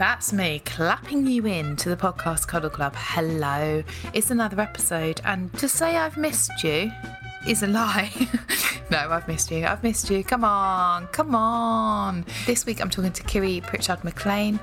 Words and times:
That's 0.00 0.32
me 0.32 0.62
clapping 0.64 1.26
you 1.26 1.44
in 1.44 1.76
to 1.76 1.90
the 1.90 1.96
podcast 1.96 2.48
Cuddle 2.48 2.70
Club. 2.70 2.94
Hello, 2.96 3.84
it's 4.14 4.30
another 4.30 4.58
episode, 4.58 5.20
and 5.26 5.52
to 5.58 5.68
say 5.68 5.94
I've 5.94 6.16
missed 6.16 6.64
you 6.64 6.90
is 7.46 7.62
a 7.62 7.66
lie. 7.66 8.10
no, 8.90 8.96
I've 8.96 9.28
missed 9.28 9.50
you. 9.50 9.66
I've 9.66 9.82
missed 9.82 10.08
you. 10.08 10.24
Come 10.24 10.42
on, 10.42 11.06
come 11.08 11.34
on. 11.34 12.24
This 12.46 12.64
week 12.64 12.80
I'm 12.80 12.88
talking 12.88 13.12
to 13.12 13.22
Kiri 13.24 13.60
Pritchard 13.60 14.02
McLean, 14.02 14.58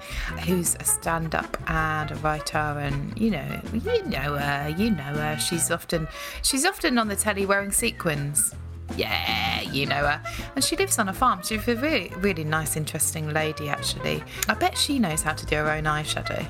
who's 0.47 0.73
a 0.79 0.83
stand 0.83 1.35
up 1.35 1.55
and 1.69 2.09
a 2.09 2.15
writer, 2.15 2.57
and 2.57 3.15
you 3.15 3.29
know, 3.29 3.61
you 3.73 4.03
know 4.05 4.37
her, 4.37 4.73
you 4.75 4.89
know 4.89 5.03
her. 5.03 5.37
She's 5.37 5.69
often, 5.69 6.07
she's 6.41 6.65
often 6.65 6.97
on 6.97 7.09
the 7.09 7.15
telly 7.15 7.45
wearing 7.45 7.71
sequins. 7.71 8.55
Yeah, 8.97 9.61
you 9.61 9.85
know 9.85 10.07
her. 10.07 10.21
And 10.55 10.63
she 10.63 10.75
lives 10.75 10.97
on 10.97 11.07
a 11.07 11.13
farm. 11.13 11.41
She's 11.43 11.67
a 11.67 11.75
really, 11.75 12.11
really 12.17 12.43
nice, 12.43 12.75
interesting 12.75 13.31
lady, 13.31 13.69
actually. 13.69 14.23
I 14.49 14.55
bet 14.55 14.77
she 14.77 14.97
knows 14.99 15.21
how 15.21 15.33
to 15.33 15.45
do 15.45 15.55
her 15.55 15.71
own 15.71 15.83
eyeshadow. 15.83 16.45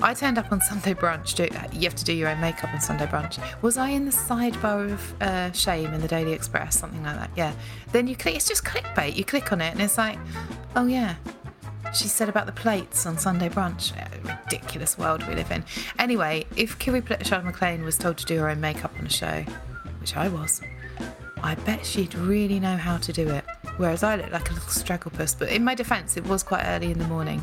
I 0.00 0.14
turned 0.14 0.38
up 0.38 0.52
on 0.52 0.60
Sunday 0.60 0.94
brunch. 0.94 1.34
Do, 1.34 1.44
you 1.76 1.84
have 1.84 1.94
to 1.96 2.04
do 2.04 2.12
your 2.12 2.28
own 2.28 2.40
makeup 2.40 2.72
on 2.72 2.80
Sunday 2.80 3.06
brunch. 3.06 3.38
Was 3.62 3.76
I 3.76 3.90
in 3.90 4.04
the 4.04 4.12
sidebar 4.12 4.92
of 4.92 5.22
uh, 5.22 5.52
Shame 5.52 5.92
in 5.92 6.00
the 6.00 6.08
Daily 6.08 6.32
Express? 6.32 6.78
Something 6.78 7.02
like 7.02 7.16
that. 7.16 7.30
Yeah. 7.36 7.52
Then 7.90 8.06
you 8.06 8.16
click, 8.16 8.36
it's 8.36 8.48
just 8.48 8.64
clickbait. 8.64 9.16
You 9.16 9.24
click 9.24 9.52
on 9.52 9.60
it 9.60 9.72
and 9.72 9.80
it's 9.80 9.98
like, 9.98 10.18
oh 10.76 10.86
yeah, 10.86 11.16
she 11.94 12.08
said 12.08 12.28
about 12.28 12.46
the 12.46 12.52
plates 12.52 13.06
on 13.06 13.18
Sunday 13.18 13.48
brunch. 13.48 13.92
Ridiculous 14.24 14.96
world 14.96 15.26
we 15.26 15.34
live 15.34 15.50
in. 15.50 15.64
Anyway, 15.98 16.46
if 16.56 16.78
Kiri 16.78 17.00
Pritchard 17.00 17.44
McLean 17.44 17.84
was 17.84 17.98
told 17.98 18.18
to 18.18 18.24
do 18.24 18.38
her 18.38 18.48
own 18.48 18.60
makeup 18.60 18.92
on 18.98 19.06
a 19.06 19.10
show, 19.10 19.44
which 20.00 20.16
I 20.16 20.28
was, 20.28 20.60
I 21.42 21.54
bet 21.56 21.84
she'd 21.84 22.14
really 22.14 22.60
know 22.60 22.76
how 22.76 22.98
to 22.98 23.12
do 23.12 23.28
it. 23.28 23.44
Whereas 23.76 24.02
I 24.02 24.16
look 24.16 24.30
like 24.30 24.50
a 24.50 24.54
little 24.54 24.68
stragglepuss. 24.68 25.38
But 25.38 25.50
in 25.50 25.64
my 25.64 25.74
defence, 25.74 26.16
it 26.16 26.24
was 26.26 26.42
quite 26.42 26.64
early 26.64 26.90
in 26.90 26.98
the 26.98 27.06
morning. 27.06 27.42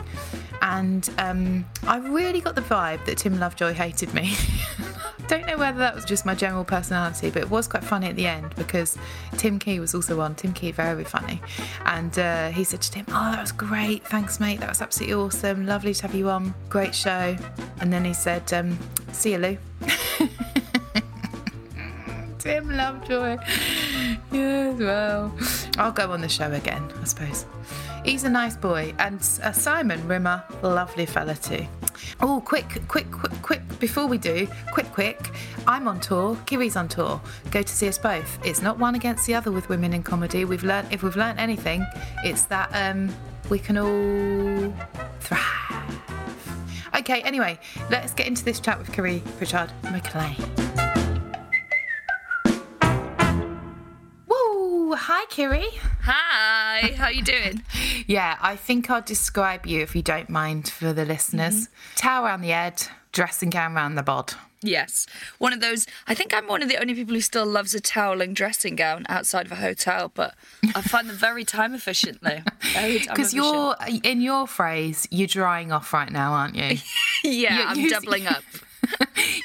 And 0.62 1.10
um, 1.18 1.66
I 1.88 1.98
really 1.98 2.42
got 2.42 2.56
the 2.56 2.62
vibe 2.62 3.06
that 3.06 3.18
Tim 3.18 3.40
Lovejoy 3.40 3.74
hated 3.74 4.14
me. 4.14 4.34
Don't 5.28 5.46
know 5.46 5.58
whether 5.58 5.78
that 5.78 5.94
was 5.94 6.06
just 6.06 6.26
my 6.26 6.34
general 6.34 6.64
personality, 6.64 7.30
but 7.30 7.44
it 7.44 7.50
was 7.52 7.68
quite 7.68 7.84
funny 7.84 8.08
at 8.08 8.16
the 8.16 8.26
end 8.26 8.56
because 8.56 8.98
Tim 9.38 9.60
Key 9.60 9.80
was 9.80 9.94
also 9.94 10.20
on. 10.22 10.34
Tim 10.34 10.54
Key, 10.54 10.72
very 10.72 11.04
funny. 11.04 11.40
And 11.86 12.18
uh, 12.18 12.50
he 12.50 12.64
said 12.64 12.82
to 12.82 12.92
Tim, 12.92 13.06
Oh, 13.10 13.32
that 13.32 13.42
was 13.42 13.52
great. 13.52 14.08
Thanks, 14.08 14.40
mate. 14.40 14.60
That 14.60 14.70
was 14.70 14.82
absolutely 14.82 15.16
awesome. 15.16 15.66
Lovely 15.66 15.94
to 15.94 16.02
have 16.04 16.16
you 16.16 16.30
on. 16.30 16.56
Great 16.70 16.96
show. 16.96 17.38
And 17.80 17.94
then 17.94 18.06
he 18.06 18.14
said, 18.14 18.52
um, 18.54 18.80
See 19.12 19.34
you, 19.34 19.38
Lou. 19.38 19.58
Tim 22.40 22.70
Lovejoy. 22.70 23.38
Yes, 24.32 24.80
well, 24.80 25.36
I'll 25.78 25.92
go 25.92 26.12
on 26.12 26.22
the 26.22 26.30
show 26.30 26.52
again, 26.52 26.84
I 27.02 27.06
suppose. 27.06 27.46
He's 28.06 28.24
a 28.24 28.30
nice 28.30 28.56
boy, 28.56 28.94
and 29.00 29.20
uh, 29.44 29.52
Simon 29.52 30.08
Rimmer, 30.08 30.44
lovely 30.62 31.06
fella 31.06 31.36
too. 31.36 31.66
Oh, 32.22 32.42
quick, 32.46 32.82
quick, 32.88 33.10
quick, 33.12 33.42
quick! 33.42 33.80
Before 33.80 34.06
we 34.08 34.18
do, 34.18 34.48
quick, 34.72 34.88
quick! 34.92 35.32
I'm 35.68 35.88
on 35.88 36.00
tour. 36.00 36.38
Kiri's 36.46 36.76
on 36.76 36.88
tour. 36.88 37.22
Go 37.52 37.62
to 37.62 37.68
see 37.68 37.88
us 37.88 37.98
both. 37.98 38.40
It's 38.46 38.62
not 38.62 38.78
one 38.78 38.96
against 38.96 39.26
the 39.26 39.36
other 39.36 39.52
with 39.52 39.70
women 39.70 39.94
in 39.94 40.04
comedy. 40.04 40.46
We've 40.46 40.64
learned, 40.64 40.92
if 40.92 41.02
we've 41.04 41.16
learned 41.16 41.40
anything, 41.40 41.86
it's 42.24 42.44
that 42.46 42.70
um, 42.74 43.14
we 43.50 43.60
can 43.60 43.78
all 43.78 44.74
thrive. 45.20 46.02
Okay, 46.96 47.22
anyway, 47.22 47.58
let's 47.90 48.14
get 48.14 48.28
into 48.28 48.44
this 48.44 48.60
chat 48.60 48.78
with 48.78 48.92
Kiri 48.92 49.24
Pritchard 49.38 49.72
McLean. 49.92 50.36
Hi, 55.02 55.26
Kiri. 55.30 55.66
Hi, 56.04 56.94
how 56.98 57.06
are 57.06 57.12
you 57.12 57.24
doing? 57.24 57.64
Yeah, 58.08 58.38
I 58.42 58.56
think 58.56 58.90
I'll 58.90 59.02
describe 59.04 59.68
you 59.68 59.82
if 59.82 59.96
you 59.96 60.02
don't 60.02 60.30
mind 60.32 60.68
for 60.68 60.94
the 60.94 61.06
listeners. 61.06 61.68
Mm-hmm. 61.68 61.96
Towel 61.96 62.26
around 62.26 62.42
the 62.42 62.48
head, 62.48 62.88
dressing 63.12 63.52
gown 63.52 63.76
around 63.76 63.96
the 63.96 64.02
bod. 64.02 64.34
yes, 64.64 65.06
one 65.38 65.54
of 65.54 65.60
those. 65.62 65.86
I 66.08 66.16
think 66.16 66.34
I'm 66.34 66.48
one 66.48 66.64
of 66.64 66.70
the 66.70 66.78
only 66.78 66.96
people 66.96 67.14
who 67.14 67.22
still 67.22 67.46
loves 67.46 67.76
a 67.76 67.80
toweling 67.80 68.34
dressing 68.34 68.76
gown 68.76 69.06
outside 69.10 69.46
of 69.46 69.52
a 69.52 69.56
hotel, 69.58 70.12
but 70.12 70.34
I 70.74 70.82
find 70.82 71.08
them 71.08 71.18
very 71.18 71.44
time 71.46 71.76
efficient 71.76 72.22
though. 72.24 72.40
Because 73.00 73.32
you're, 73.34 73.76
in 74.04 74.22
your 74.22 74.48
phrase, 74.48 75.08
you're 75.12 75.28
drying 75.28 75.72
off 75.72 75.94
right 75.94 76.12
now, 76.12 76.32
aren't 76.34 76.56
you? 76.56 76.78
yeah, 77.24 77.58
you're 77.60 77.68
I'm 77.68 77.78
using- 77.80 78.00
doubling 78.00 78.26
up. 78.28 78.44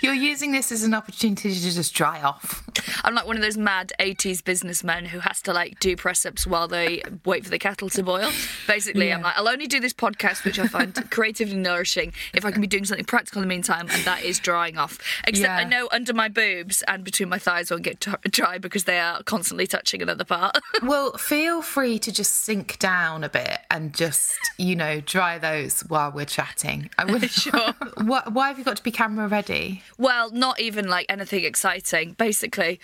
you're 0.00 0.14
using 0.14 0.52
this 0.52 0.72
as 0.72 0.84
an 0.84 0.94
opportunity 0.94 1.52
to 1.52 1.60
just 1.70 1.92
dry 1.94 2.22
off. 2.22 2.64
I'm 3.02 3.14
like 3.14 3.26
one 3.26 3.36
of 3.36 3.42
those 3.42 3.56
mad 3.56 3.92
80s 3.98 4.44
businessmen 4.44 5.06
who 5.06 5.20
has 5.20 5.40
to 5.42 5.52
like 5.52 5.80
do 5.80 5.96
press 5.96 6.24
ups 6.24 6.46
while 6.46 6.68
they 6.68 7.02
wait 7.24 7.44
for 7.44 7.50
the 7.50 7.58
kettle 7.58 7.88
to 7.90 8.02
boil. 8.02 8.30
Basically, 8.66 9.12
I'm 9.12 9.22
like, 9.22 9.36
I'll 9.36 9.48
only 9.48 9.66
do 9.66 9.80
this 9.80 9.92
podcast, 9.92 10.44
which 10.44 10.58
I 10.58 10.66
find 10.66 10.94
creatively 11.10 11.56
nourishing, 11.56 12.12
if 12.34 12.44
I 12.44 12.50
can 12.50 12.60
be 12.60 12.66
doing 12.66 12.84
something 12.84 13.04
practical 13.04 13.42
in 13.42 13.48
the 13.48 13.52
meantime, 13.52 13.88
and 13.90 14.04
that 14.04 14.22
is 14.22 14.38
drying 14.38 14.78
off. 14.78 14.98
Except 15.26 15.50
I 15.50 15.64
know 15.64 15.88
under 15.92 16.12
my 16.12 16.28
boobs 16.28 16.82
and 16.82 17.04
between 17.04 17.28
my 17.28 17.38
thighs 17.38 17.70
won't 17.70 17.82
get 17.82 18.00
dry 18.30 18.58
because 18.58 18.84
they 18.84 18.98
are 18.98 19.22
constantly 19.22 19.66
touching 19.66 20.02
another 20.02 20.24
part. 20.24 20.56
Well, 20.82 21.12
feel 21.16 21.62
free 21.62 21.98
to 22.00 22.12
just 22.12 22.34
sink 22.34 22.78
down 22.78 23.24
a 23.24 23.28
bit 23.28 23.60
and 23.70 23.94
just, 23.94 24.34
you 24.58 24.76
know, 24.76 25.00
dry 25.00 25.38
those 25.38 25.80
while 25.82 26.12
we're 26.12 26.26
chatting. 26.26 26.90
I 26.98 27.06
would 27.06 27.30
Sure. 27.30 27.72
Why, 28.02 28.22
why 28.30 28.48
have 28.48 28.58
you 28.58 28.64
got 28.64 28.76
to 28.76 28.82
be 28.82 28.90
camera 28.90 29.26
ready? 29.28 29.82
Well, 29.98 30.30
not 30.30 30.60
even 30.60 30.88
like 30.88 31.06
anything 31.08 31.44
exciting. 31.44 32.12
Basically, 32.14 32.80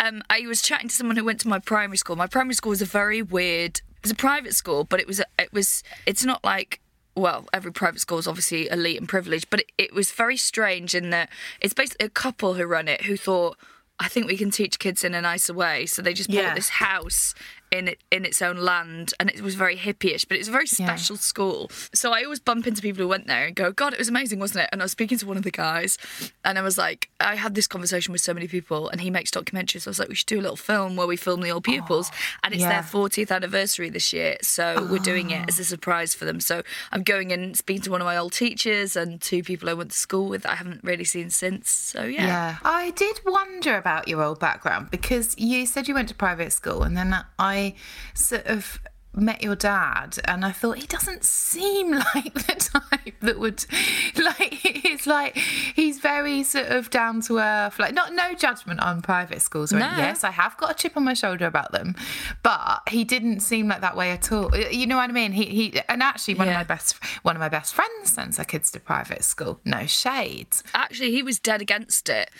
um, 0.00 0.22
I 0.30 0.40
was 0.46 0.62
chatting 0.62 0.88
to 0.88 0.94
someone 0.94 1.16
who 1.16 1.24
went 1.24 1.40
to 1.40 1.48
my 1.48 1.58
primary 1.58 1.96
school. 1.96 2.16
My 2.16 2.26
primary 2.26 2.54
school 2.54 2.70
was 2.70 2.82
a 2.82 2.86
very 2.86 3.22
weird. 3.22 3.78
It 3.78 4.02
was 4.02 4.12
a 4.12 4.16
private 4.16 4.54
school, 4.54 4.84
but 4.84 5.00
it 5.00 5.06
was 5.06 5.20
it 5.38 5.52
was. 5.52 5.82
It's 6.06 6.24
not 6.24 6.44
like. 6.44 6.80
Well, 7.16 7.46
every 7.52 7.70
private 7.72 8.00
school 8.00 8.18
is 8.18 8.26
obviously 8.26 8.68
elite 8.68 8.98
and 8.98 9.08
privileged, 9.08 9.48
but 9.48 9.60
it, 9.60 9.70
it 9.78 9.94
was 9.94 10.10
very 10.10 10.36
strange 10.36 10.96
in 10.96 11.10
that 11.10 11.28
it's 11.60 11.72
basically 11.72 12.06
a 12.06 12.10
couple 12.10 12.54
who 12.54 12.64
run 12.64 12.88
it 12.88 13.02
who 13.02 13.16
thought, 13.16 13.56
I 14.00 14.08
think 14.08 14.26
we 14.26 14.36
can 14.36 14.50
teach 14.50 14.80
kids 14.80 15.04
in 15.04 15.14
a 15.14 15.20
nicer 15.22 15.54
way. 15.54 15.86
So 15.86 16.02
they 16.02 16.12
just 16.12 16.28
Yeah. 16.28 16.48
bought 16.48 16.56
this 16.56 16.68
house 16.70 17.32
in 17.78 17.88
it 17.88 17.98
in 18.10 18.24
its 18.24 18.40
own 18.40 18.56
land, 18.56 19.12
and 19.18 19.30
it 19.30 19.40
was 19.42 19.54
very 19.54 19.76
hippie-ish, 19.76 20.24
but 20.24 20.36
it's 20.38 20.48
a 20.48 20.52
very 20.52 20.66
Yeah. 20.78 20.86
special 20.86 21.16
school. 21.16 21.70
So 21.92 22.12
I 22.12 22.22
always 22.24 22.40
bump 22.40 22.66
into 22.66 22.80
people 22.82 23.02
who 23.02 23.08
went 23.08 23.26
there 23.26 23.46
and 23.46 23.54
go, 23.54 23.72
"God, 23.72 23.92
it 23.92 23.98
was 23.98 24.08
amazing, 24.08 24.38
wasn't 24.38 24.64
it?" 24.64 24.68
And 24.72 24.80
I 24.80 24.84
was 24.84 24.92
speaking 24.92 25.18
to 25.18 25.26
one 25.26 25.36
of 25.36 25.42
the 25.42 25.50
guys, 25.50 25.98
and 26.44 26.58
I 26.58 26.62
was 26.62 26.78
like, 26.78 27.10
I 27.20 27.34
had 27.36 27.54
this 27.54 27.66
conversation 27.66 28.12
with 28.12 28.20
so 28.20 28.32
many 28.34 28.48
people, 28.48 28.88
and 28.88 29.00
he 29.00 29.10
makes 29.10 29.30
documentaries. 29.30 29.82
So 29.82 29.88
I 29.88 29.92
was 29.92 29.98
like, 29.98 30.08
we 30.08 30.14
should 30.14 30.26
do 30.26 30.40
a 30.40 30.42
little 30.42 30.56
film 30.56 30.96
where 30.96 31.06
we 31.06 31.16
film 31.16 31.40
the 31.40 31.50
old 31.50 31.64
pupils, 31.64 32.10
and 32.42 32.54
it's 32.54 32.62
yeah. 32.62 32.68
their 32.68 32.82
40th 32.82 33.30
anniversary 33.30 33.90
this 33.90 34.12
year, 34.12 34.36
so 34.42 34.86
we're 34.90 34.98
doing 34.98 35.30
it 35.30 35.48
as 35.48 35.58
a 35.58 35.64
surprise 35.64 36.14
for 36.14 36.24
them. 36.24 36.40
So 36.40 36.62
I'm 36.92 37.02
going 37.02 37.32
and 37.32 37.56
speaking 37.56 37.82
to 37.82 37.90
one 37.90 38.00
of 38.00 38.04
my 38.06 38.16
old 38.16 38.32
teachers 38.32 38.96
and 38.96 39.20
two 39.20 39.42
people 39.42 39.68
I 39.68 39.74
went 39.74 39.90
to 39.92 39.98
school 39.98 40.28
with 40.28 40.42
that 40.42 40.52
I 40.52 40.54
haven't 40.56 40.82
really 40.84 41.04
seen 41.04 41.30
since. 41.30 41.70
So 41.70 42.04
yeah. 42.04 42.26
Yeah. 42.26 42.56
I 42.64 42.90
did 42.90 43.20
wonder 43.24 43.76
about 43.76 44.08
your 44.08 44.22
old 44.22 44.38
background 44.38 44.90
because 44.90 45.34
you 45.38 45.64
said 45.66 45.88
you 45.88 45.94
went 45.94 46.08
to 46.08 46.14
private 46.14 46.52
school 46.52 46.82
and 46.82 46.96
then 46.96 47.16
I 47.38 47.63
sort 48.14 48.46
of 48.46 48.80
met 49.16 49.40
your 49.44 49.54
dad 49.54 50.18
and 50.24 50.44
I 50.44 50.50
thought 50.50 50.76
he 50.78 50.88
doesn't 50.88 51.22
seem 51.22 51.92
like 52.16 52.34
the 52.34 52.70
type 52.90 53.14
that 53.20 53.38
would 53.38 53.64
like 54.20 54.52
he's 54.54 55.06
like 55.06 55.36
he's 55.36 56.00
very 56.00 56.42
sort 56.42 56.66
of 56.66 56.90
down 56.90 57.20
to 57.28 57.38
earth 57.38 57.78
like 57.78 57.94
not 57.94 58.12
no 58.12 58.34
judgment 58.34 58.80
on 58.80 59.02
private 59.02 59.40
schools 59.40 59.72
or 59.72 59.78
No. 59.78 59.86
yes 59.96 60.24
I 60.24 60.32
have 60.32 60.56
got 60.56 60.72
a 60.72 60.74
chip 60.74 60.96
on 60.96 61.04
my 61.04 61.14
shoulder 61.14 61.46
about 61.46 61.70
them 61.70 61.94
but 62.42 62.80
he 62.88 63.04
didn't 63.04 63.38
seem 63.38 63.68
like 63.68 63.82
that 63.82 63.96
way 63.96 64.10
at 64.10 64.32
all 64.32 64.50
you 64.56 64.84
know 64.84 64.96
what 64.96 65.10
I 65.10 65.12
mean 65.12 65.30
he 65.30 65.44
he 65.44 65.80
and 65.88 66.02
actually 66.02 66.34
one 66.34 66.48
Yeah. 66.48 66.54
of 66.54 66.58
my 66.68 66.74
best 66.74 66.96
one 67.22 67.36
of 67.36 67.40
my 67.40 67.48
best 67.48 67.72
friends 67.72 68.10
sends 68.10 68.38
her 68.38 68.44
kids 68.44 68.72
to 68.72 68.80
private 68.80 69.22
school 69.22 69.60
no 69.64 69.86
shades 69.86 70.64
Actually, 70.74 71.12
he 71.12 71.22
was 71.22 71.38
dead 71.38 71.62
against 71.62 72.08
it. 72.08 72.30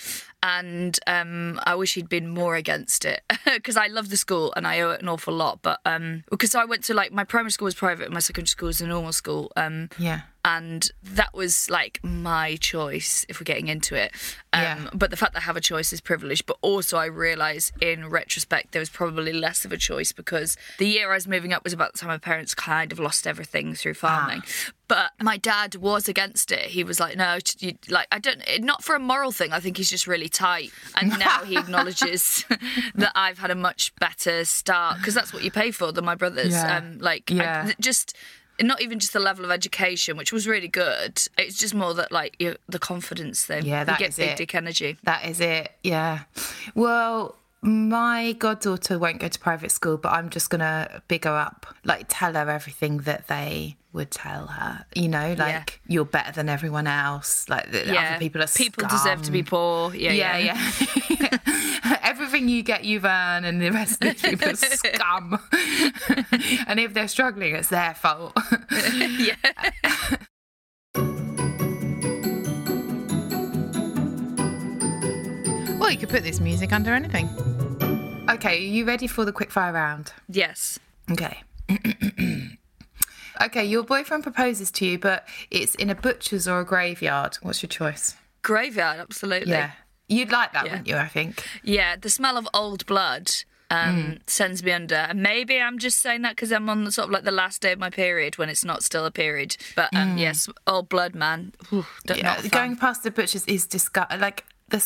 And 0.46 0.98
um, 1.06 1.58
I 1.64 1.74
wish 1.74 1.94
he'd 1.94 2.10
been 2.10 2.28
more 2.28 2.54
against 2.54 3.06
it 3.06 3.22
because 3.46 3.78
I 3.78 3.86
love 3.86 4.10
the 4.10 4.18
school 4.18 4.52
and 4.56 4.66
I 4.66 4.80
owe 4.80 4.90
it 4.90 5.00
an 5.00 5.08
awful 5.08 5.32
lot. 5.32 5.60
But 5.62 5.80
um, 5.86 6.22
because 6.30 6.54
I 6.54 6.66
went 6.66 6.84
to 6.84 6.94
like 6.94 7.12
my 7.12 7.24
primary 7.24 7.50
school 7.50 7.64
was 7.64 7.74
private 7.74 8.04
and 8.04 8.12
my 8.12 8.20
secondary 8.20 8.48
school 8.48 8.66
was 8.66 8.82
a 8.82 8.86
normal 8.86 9.14
school. 9.14 9.50
Um, 9.56 9.88
yeah 9.98 10.20
and 10.44 10.90
that 11.02 11.32
was 11.34 11.70
like 11.70 12.00
my 12.02 12.56
choice 12.56 13.24
if 13.28 13.40
we're 13.40 13.44
getting 13.44 13.68
into 13.68 13.94
it. 13.94 14.12
Um, 14.52 14.62
Yeah. 14.62 14.88
but 14.94 15.10
the 15.10 15.16
fact 15.16 15.32
that 15.32 15.40
i 15.40 15.42
have 15.46 15.56
a 15.56 15.60
choice 15.60 15.92
is 15.92 16.00
privilege 16.00 16.46
but 16.46 16.56
also 16.60 16.96
i 16.96 17.06
realise 17.06 17.72
in 17.80 18.08
retrospect 18.08 18.70
there 18.70 18.78
was 18.78 18.88
probably 18.88 19.32
less 19.32 19.64
of 19.64 19.72
a 19.72 19.76
choice 19.76 20.12
because 20.12 20.56
the 20.78 20.86
year 20.86 21.10
i 21.10 21.14
was 21.16 21.26
moving 21.26 21.52
up 21.52 21.64
was 21.64 21.72
about 21.72 21.92
the 21.92 21.98
time 21.98 22.08
my 22.08 22.18
parents 22.18 22.54
kind 22.54 22.92
of 22.92 23.00
lost 23.00 23.26
everything 23.26 23.74
through 23.74 23.94
farming. 23.94 24.42
But 24.86 25.12
my 25.20 25.38
dad 25.38 25.76
was 25.76 26.08
against 26.08 26.52
it. 26.52 26.66
He 26.66 26.84
was 26.84 27.00
like 27.00 27.16
no 27.16 27.38
you, 27.58 27.72
like 27.88 28.06
i 28.12 28.18
don't 28.20 28.40
not 28.60 28.84
for 28.84 28.94
a 28.94 29.00
moral 29.00 29.32
thing. 29.32 29.50
I 29.52 29.58
think 29.60 29.76
he's 29.78 29.90
just 29.90 30.06
really 30.06 30.28
tight. 30.28 30.70
And 31.00 31.08
now 31.18 31.42
he 31.44 31.56
acknowledges 31.56 32.44
that 32.94 33.10
i've 33.16 33.38
had 33.38 33.50
a 33.50 33.54
much 33.56 33.92
better 33.96 34.44
start 34.44 34.98
because 34.98 35.14
that's 35.14 35.32
what 35.32 35.42
you 35.42 35.50
pay 35.50 35.70
for 35.72 35.90
than 35.90 36.04
my 36.04 36.14
brothers. 36.14 36.52
Yeah. 36.52 36.76
um 36.78 36.98
like 36.98 37.24
I- 37.30 37.34
Yeah. 37.34 37.72
just 37.80 38.14
not 38.60 38.80
even 38.82 38.98
just 38.98 39.12
the 39.12 39.20
level 39.20 39.44
of 39.44 39.50
education, 39.50 40.16
which 40.16 40.32
was 40.32 40.46
really 40.46 40.68
good. 40.68 41.20
It's 41.38 41.58
just 41.58 41.74
more 41.74 41.94
that 41.94 42.12
like 42.12 42.36
you, 42.38 42.56
the 42.68 42.78
confidence 42.78 43.44
thing. 43.44 43.64
Yeah, 43.64 43.84
that 43.84 43.92
you 43.92 43.98
get 43.98 44.08
is 44.10 44.16
big 44.16 44.30
it. 44.30 44.36
dick 44.36 44.54
energy. 44.54 44.96
That 45.04 45.24
is 45.24 45.40
it. 45.40 45.72
Yeah. 45.82 46.20
Well, 46.74 47.36
my 47.64 48.32
goddaughter 48.38 48.98
won't 48.98 49.18
go 49.20 49.28
to 49.28 49.38
private 49.38 49.70
school, 49.72 49.96
but 49.96 50.12
I'm 50.12 50.28
just 50.30 50.50
gonna 50.50 51.02
big 51.08 51.24
her 51.24 51.34
up, 51.36 51.66
like 51.84 52.06
tell 52.08 52.34
her 52.34 52.48
everything 52.50 52.98
that 52.98 53.26
they 53.28 53.76
would 53.92 54.10
tell 54.10 54.46
her. 54.48 54.84
You 54.94 55.08
know, 55.08 55.34
like 55.38 55.80
you're 55.88 56.04
better 56.04 56.32
than 56.32 56.48
everyone 56.48 56.86
else. 56.86 57.48
Like 57.48 57.70
the 57.72 57.86
Yeah, 57.86 58.10
other 58.10 58.18
people 58.18 58.42
are 58.42 58.46
scum. 58.46 58.66
people 58.66 58.88
deserve 58.88 59.22
to 59.22 59.30
be 59.32 59.42
poor. 59.42 59.94
Yeah, 59.94 60.12
Yeah, 60.12 60.36
yeah. 60.38 60.72
yeah. 61.20 61.98
Everything 62.02 62.48
you 62.48 62.62
get, 62.62 62.84
you've 62.84 63.04
earned, 63.04 63.46
and 63.46 63.60
the 63.62 63.70
rest 63.70 64.04
of 64.04 64.12
these 64.12 64.22
people 64.30 64.50
are 64.50 64.56
scum. 64.56 65.38
and 66.66 66.78
if 66.80 66.92
they're 66.94 67.08
struggling, 67.08 67.54
it's 67.54 67.68
their 67.68 67.94
fault. 67.94 68.36
yeah. 69.18 69.34
Well, 75.84 75.92
you 75.92 75.98
could 75.98 76.08
put 76.08 76.22
this 76.22 76.40
music 76.40 76.72
under 76.72 76.94
anything. 76.94 77.28
Okay, 78.30 78.56
are 78.56 78.58
you 78.58 78.86
ready 78.86 79.06
for 79.06 79.26
the 79.26 79.34
quickfire 79.34 79.74
round? 79.74 80.14
Yes. 80.30 80.78
Okay. 81.10 81.42
okay, 83.42 83.66
your 83.66 83.82
boyfriend 83.82 84.22
proposes 84.22 84.70
to 84.70 84.86
you, 84.86 84.98
but 84.98 85.28
it's 85.50 85.74
in 85.74 85.90
a 85.90 85.94
butcher's 85.94 86.48
or 86.48 86.60
a 86.60 86.64
graveyard. 86.64 87.36
What's 87.42 87.62
your 87.62 87.68
choice? 87.68 88.16
Graveyard, 88.40 88.98
absolutely. 88.98 89.52
Yeah. 89.52 89.72
You'd 90.08 90.32
like 90.32 90.54
that, 90.54 90.64
Yeah. 90.64 90.70
wouldn't 90.72 90.88
you? 90.88 90.96
I 90.96 91.06
think. 91.06 91.46
Yeah, 91.62 91.96
the 91.96 92.08
smell 92.08 92.38
of 92.38 92.48
old 92.54 92.86
blood 92.86 93.30
um, 93.70 94.20
sends 94.26 94.62
me 94.64 94.72
under. 94.72 94.94
And 94.94 95.22
maybe 95.22 95.60
I'm 95.60 95.78
just 95.78 96.00
saying 96.00 96.22
that 96.22 96.30
because 96.34 96.50
I'm 96.50 96.70
on 96.70 96.84
the 96.84 96.92
sort 96.92 97.08
of 97.08 97.12
like 97.12 97.24
the 97.24 97.30
last 97.30 97.60
day 97.60 97.72
of 97.72 97.78
my 97.78 97.90
period 97.90 98.38
when 98.38 98.48
it's 98.48 98.64
not 98.64 98.82
still 98.82 99.04
a 99.04 99.10
period. 99.10 99.58
But 99.76 99.94
um, 99.94 100.16
yes, 100.16 100.48
old 100.66 100.88
blood, 100.88 101.14
man. 101.14 101.52
Whew, 101.68 101.84
don't 102.06 102.16
Yeah, 102.16 102.36
not 102.40 102.50
going 102.50 102.74
past 102.76 103.02
the 103.02 103.10
butcher's 103.10 103.44
is 103.44 103.66
disgusting. 103.66 104.20
Like 104.20 104.44
the 104.70 104.80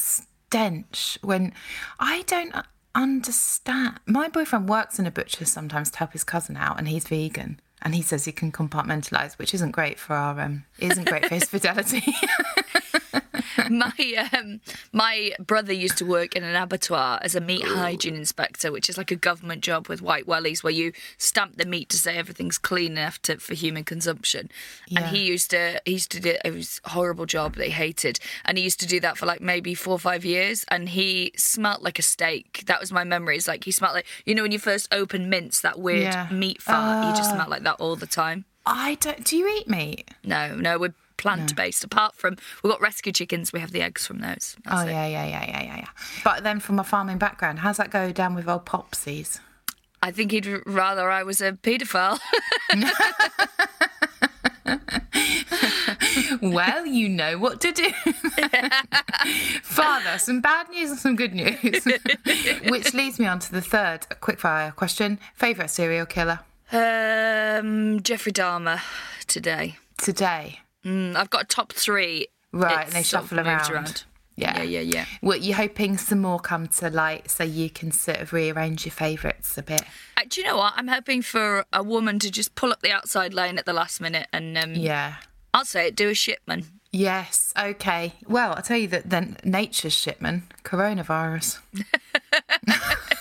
stench 0.48 1.18
when 1.22 1.52
I 2.00 2.22
don't 2.26 2.54
understand. 2.94 4.00
My 4.06 4.28
boyfriend 4.28 4.68
works 4.68 4.98
in 4.98 5.06
a 5.06 5.10
butcher's 5.10 5.50
sometimes 5.50 5.90
to 5.90 5.98
help 5.98 6.12
his 6.12 6.24
cousin 6.24 6.56
out, 6.56 6.78
and 6.78 6.88
he's 6.88 7.06
vegan. 7.06 7.60
And 7.80 7.94
he 7.94 8.02
says 8.02 8.24
he 8.24 8.32
can 8.32 8.50
compartmentalize, 8.50 9.38
which 9.38 9.54
isn't 9.54 9.70
great 9.70 9.98
for 10.00 10.14
our 10.14 10.40
um, 10.40 10.64
isn't 10.78 11.06
great 11.06 11.26
for 11.26 11.34
his 11.34 11.44
fidelity. 11.48 12.02
my 13.70 14.28
um, 14.36 14.60
my 14.92 15.32
brother 15.38 15.72
used 15.72 15.98
to 15.98 16.04
work 16.06 16.34
in 16.36 16.44
an 16.44 16.54
abattoir 16.56 17.18
as 17.22 17.34
a 17.34 17.40
meat 17.40 17.64
hygiene 17.64 18.14
inspector, 18.14 18.70
which 18.72 18.88
is 18.88 18.96
like 18.98 19.10
a 19.10 19.16
government 19.16 19.62
job 19.62 19.88
with 19.88 20.02
white 20.02 20.26
wellies, 20.26 20.62
where 20.62 20.72
you 20.72 20.92
stamp 21.18 21.56
the 21.56 21.66
meat 21.66 21.88
to 21.90 21.96
say 21.96 22.16
everything's 22.16 22.58
clean 22.58 22.92
enough 22.92 23.20
to, 23.22 23.38
for 23.38 23.54
human 23.54 23.84
consumption. 23.84 24.48
And 24.96 25.06
he 25.06 25.24
used 25.24 25.50
to 25.50 25.80
he 25.84 25.92
used 25.92 26.10
to 26.12 26.20
do 26.20 26.36
it 26.44 26.50
was 26.54 26.80
a 26.84 26.90
horrible 26.90 27.26
job 27.26 27.56
that 27.56 27.64
he 27.66 27.70
hated, 27.72 28.18
and 28.44 28.58
he 28.58 28.64
used 28.64 28.80
to 28.80 28.86
do 28.86 29.00
that 29.00 29.16
for 29.18 29.26
like 29.26 29.40
maybe 29.40 29.74
four 29.74 29.94
or 29.94 29.98
five 29.98 30.24
years. 30.24 30.64
And 30.68 30.88
he 30.88 31.32
smelt 31.36 31.82
like 31.82 31.98
a 31.98 32.02
steak. 32.02 32.64
That 32.66 32.80
was 32.80 32.92
my 32.92 33.04
memory. 33.04 33.36
It's 33.36 33.48
like 33.48 33.64
he 33.64 33.70
smelt 33.72 33.94
like 33.94 34.06
you 34.24 34.34
know 34.34 34.42
when 34.42 34.52
you 34.52 34.58
first 34.58 34.92
open 34.92 35.28
mince, 35.30 35.60
that 35.60 35.78
weird 35.78 36.02
Yeah. 36.14 36.28
meat 36.30 36.60
fart. 36.62 37.04
he 37.04 37.12
just 37.12 37.30
smelled 37.30 37.48
like 37.50 37.62
that 37.62 37.76
all 37.80 37.96
the 37.96 38.06
time. 38.06 38.44
I 38.66 38.96
don't. 38.96 39.24
Do 39.24 39.36
you 39.36 39.48
eat 39.56 39.68
meat? 39.68 40.10
No, 40.24 40.54
no, 40.54 40.78
we're 40.78 40.94
plant 41.18 41.54
based. 41.54 41.84
Apart 41.84 42.14
from 42.14 42.36
we've 42.62 42.70
got 42.70 42.80
rescue 42.80 43.12
chickens, 43.12 43.52
we 43.52 43.60
have 43.60 43.72
the 43.72 43.82
eggs 43.82 44.06
from 44.06 44.20
those. 44.20 44.56
That's 44.64 44.82
Oh 44.82 44.86
yeah, 44.86 45.06
yeah, 45.06 45.26
yeah, 45.26 45.44
yeah, 45.46 45.62
yeah, 45.62 45.76
yeah. 45.78 45.88
But 46.24 46.44
then 46.44 46.60
from 46.60 46.78
a 46.78 46.84
farming 46.84 47.18
background, 47.18 47.58
how's 47.58 47.76
that 47.76 47.90
go 47.90 48.12
down 48.12 48.34
with 48.34 48.48
old 48.48 48.64
Popsies? 48.64 49.40
I 50.02 50.12
think 50.12 50.30
he'd 50.30 50.46
rather 50.64 51.10
I 51.10 51.24
was 51.24 51.42
a 51.42 51.52
paedophile. 51.52 52.18
well, 56.42 56.86
you 56.86 57.08
know 57.08 57.38
what 57.38 57.60
to 57.62 57.72
do. 57.72 57.90
Father, 59.62 60.18
some 60.18 60.40
bad 60.40 60.68
news 60.70 60.90
and 60.90 60.98
some 60.98 61.16
good 61.16 61.34
news. 61.34 61.84
Which 62.68 62.94
leads 62.94 63.18
me 63.18 63.26
on 63.26 63.38
to 63.40 63.52
the 63.52 63.60
third 63.60 64.06
quickfire 64.20 64.74
question. 64.74 65.18
Favourite 65.34 65.70
serial 65.70 66.06
killer 66.06 66.40
um, 66.72 68.00
Jeffrey 68.02 68.32
Dahmer 68.32 68.80
today. 69.26 69.76
today? 69.96 70.60
Mm, 70.88 71.16
I've 71.16 71.30
got 71.30 71.48
top 71.48 71.72
three. 71.72 72.28
Right, 72.52 72.86
It's 72.86 72.86
and 72.86 72.92
they 72.94 73.02
shuffle 73.02 73.36
moved 73.36 73.70
around. 73.70 74.04
Yeah, 74.36 74.62
yeah, 74.62 74.80
yeah. 74.80 74.80
yeah. 74.80 75.04
What 75.20 75.40
you 75.42 75.54
hoping 75.54 75.98
some 75.98 76.20
more 76.20 76.38
come 76.38 76.68
to 76.68 76.88
light 76.90 77.28
so 77.30 77.42
you 77.44 77.68
can 77.68 77.90
sort 77.90 78.18
of 78.18 78.32
rearrange 78.32 78.86
your 78.86 78.92
favourites 78.92 79.58
a 79.58 79.62
bit? 79.62 79.82
Uh, 80.16 80.22
do 80.28 80.40
you 80.40 80.46
know 80.46 80.56
what? 80.56 80.74
I'm 80.76 80.86
hoping 80.88 81.22
for 81.22 81.64
a 81.72 81.82
woman 81.82 82.18
to 82.20 82.30
just 82.30 82.54
pull 82.54 82.70
up 82.72 82.80
the 82.80 82.92
outside 82.92 83.34
lane 83.34 83.58
at 83.58 83.66
the 83.66 83.72
last 83.72 84.00
minute, 84.00 84.28
and 84.32 84.56
um, 84.56 84.74
Yeah. 84.74 85.16
I'll 85.52 85.64
say 85.64 85.88
it. 85.88 85.96
Do 85.96 86.08
a 86.08 86.14
shipman. 86.14 86.66
Yes. 86.92 87.52
Okay. 87.58 88.14
Well, 88.26 88.54
I'll 88.54 88.62
tell 88.62 88.76
you 88.78 88.88
that 88.88 89.10
then 89.10 89.36
nature's 89.44 89.92
shipman, 89.94 90.44
coronavirus. 90.62 91.58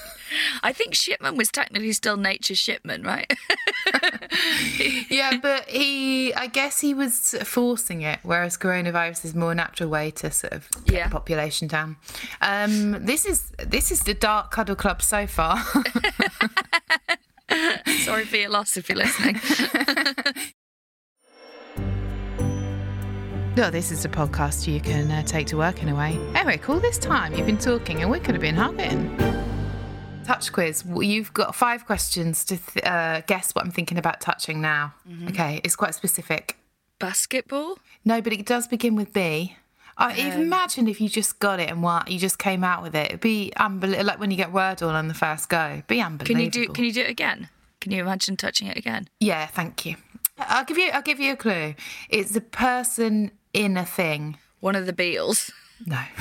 I 0.63 0.74
think 0.74 0.93
shipman 0.96 1.38
was 1.38 1.50
technically 1.50 1.93
still 1.93 2.17
nature's 2.17 2.57
shipman, 2.57 3.03
right? 3.03 3.31
yeah, 5.10 5.38
but 5.41 5.67
he, 5.69 6.34
I 6.34 6.48
guess 6.48 6.79
he 6.81 6.93
was 6.93 7.36
forcing 7.43 8.01
it, 8.01 8.19
whereas 8.24 8.57
coronavirus 8.57 9.25
is 9.25 9.36
more 9.36 9.53
natural 9.55 9.89
way 9.89 10.12
to 10.12 10.31
sort 10.31 10.53
of 10.53 10.69
get 10.86 10.93
Yeah. 10.93 11.07
the 11.07 11.12
population 11.12 11.67
down. 11.67 11.98
Um, 12.41 13.05
this 13.05 13.25
is 13.25 13.51
this 13.65 13.91
is 13.91 14.01
the 14.01 14.13
dark 14.13 14.51
cuddle 14.51 14.75
club 14.75 15.01
so 15.01 15.27
far. 15.27 15.57
Sorry 18.03 18.25
for 18.25 18.36
your 18.38 18.50
loss 18.50 18.75
if 18.77 18.89
you're 18.89 18.98
listening. 18.98 19.39
Well, 23.55 23.72
this 23.72 23.89
is 23.91 24.05
a 24.05 24.10
podcast 24.10 24.67
you 24.72 24.79
can 24.79 25.10
uh, 25.10 25.24
take 25.24 25.48
to 25.48 25.57
work 25.57 25.81
in 25.81 25.89
a 25.89 25.96
way. 25.96 26.19
Eric, 26.36 26.69
all 26.69 26.79
this 26.79 27.00
time 27.00 27.34
you've 27.34 27.48
been 27.48 27.57
talking 27.57 28.03
and 28.03 28.12
we 28.12 28.19
could 28.19 28.36
have 28.36 28.41
been 28.41 28.53
hugging. 28.53 29.17
Touch 30.27 30.51
quiz. 30.51 30.84
You've 31.00 31.34
got 31.34 31.55
five 31.55 31.86
questions 31.86 32.43
to 32.46 32.57
th- 32.57 32.86
uh, 32.86 33.22
guess 33.27 33.55
what 33.55 33.63
I'm 33.63 33.72
thinking 33.72 33.98
about 33.98 34.19
touching 34.19 34.60
now. 34.60 34.93
Okay, 35.29 35.62
it's 35.63 35.77
quite 35.77 35.96
specific. 35.96 36.57
Basketball. 37.00 37.79
No, 38.03 38.22
but 38.22 38.34
it 38.34 38.46
does 38.46 38.67
begin 38.67 38.96
with 38.98 39.13
B. 39.13 39.55
I 39.98 40.13
imagine 40.34 40.89
if 40.89 41.00
you 41.00 41.07
just 41.07 41.39
got 41.39 41.62
it 41.62 41.69
and 41.69 41.81
what 41.81 42.12
you 42.12 42.19
just 42.19 42.39
came 42.39 42.65
out 42.65 42.84
with 42.84 42.93
it, 42.93 43.07
it'd 43.07 43.22
be 43.22 43.53
unbelievable. 43.55 44.05
Like 44.05 44.19
when 44.19 44.29
you 44.29 44.36
get 44.38 44.51
Wordle 44.51 44.91
on 44.91 45.07
the 45.07 45.13
first 45.13 45.48
go, 45.48 45.81
be 45.88 46.01
unbelievable. 46.01 46.25
Can 46.36 46.43
you 46.43 46.51
do? 46.51 46.74
Can 46.74 46.84
you 46.84 46.91
do 46.91 47.01
it 47.01 47.10
again? 47.10 47.48
Can 47.79 47.93
you 47.93 48.01
imagine 48.01 48.36
touching 48.36 48.67
it 48.67 48.75
again? 48.75 49.07
Yeah, 49.22 49.46
thank 49.48 49.86
you. 49.86 49.96
I'll 50.38 50.65
give 50.65 50.77
you. 50.77 50.89
I'll 50.91 51.01
give 51.01 51.22
you 51.22 51.31
a 51.31 51.38
clue. 51.38 51.74
It's 52.10 52.36
a 52.36 52.41
person 52.41 53.31
in 53.53 53.77
a 53.77 53.86
thing. 53.86 54.38
One 54.60 54.75
of 54.75 54.86
the 54.88 54.93
Beatles. 54.93 55.51
No. 55.86 56.01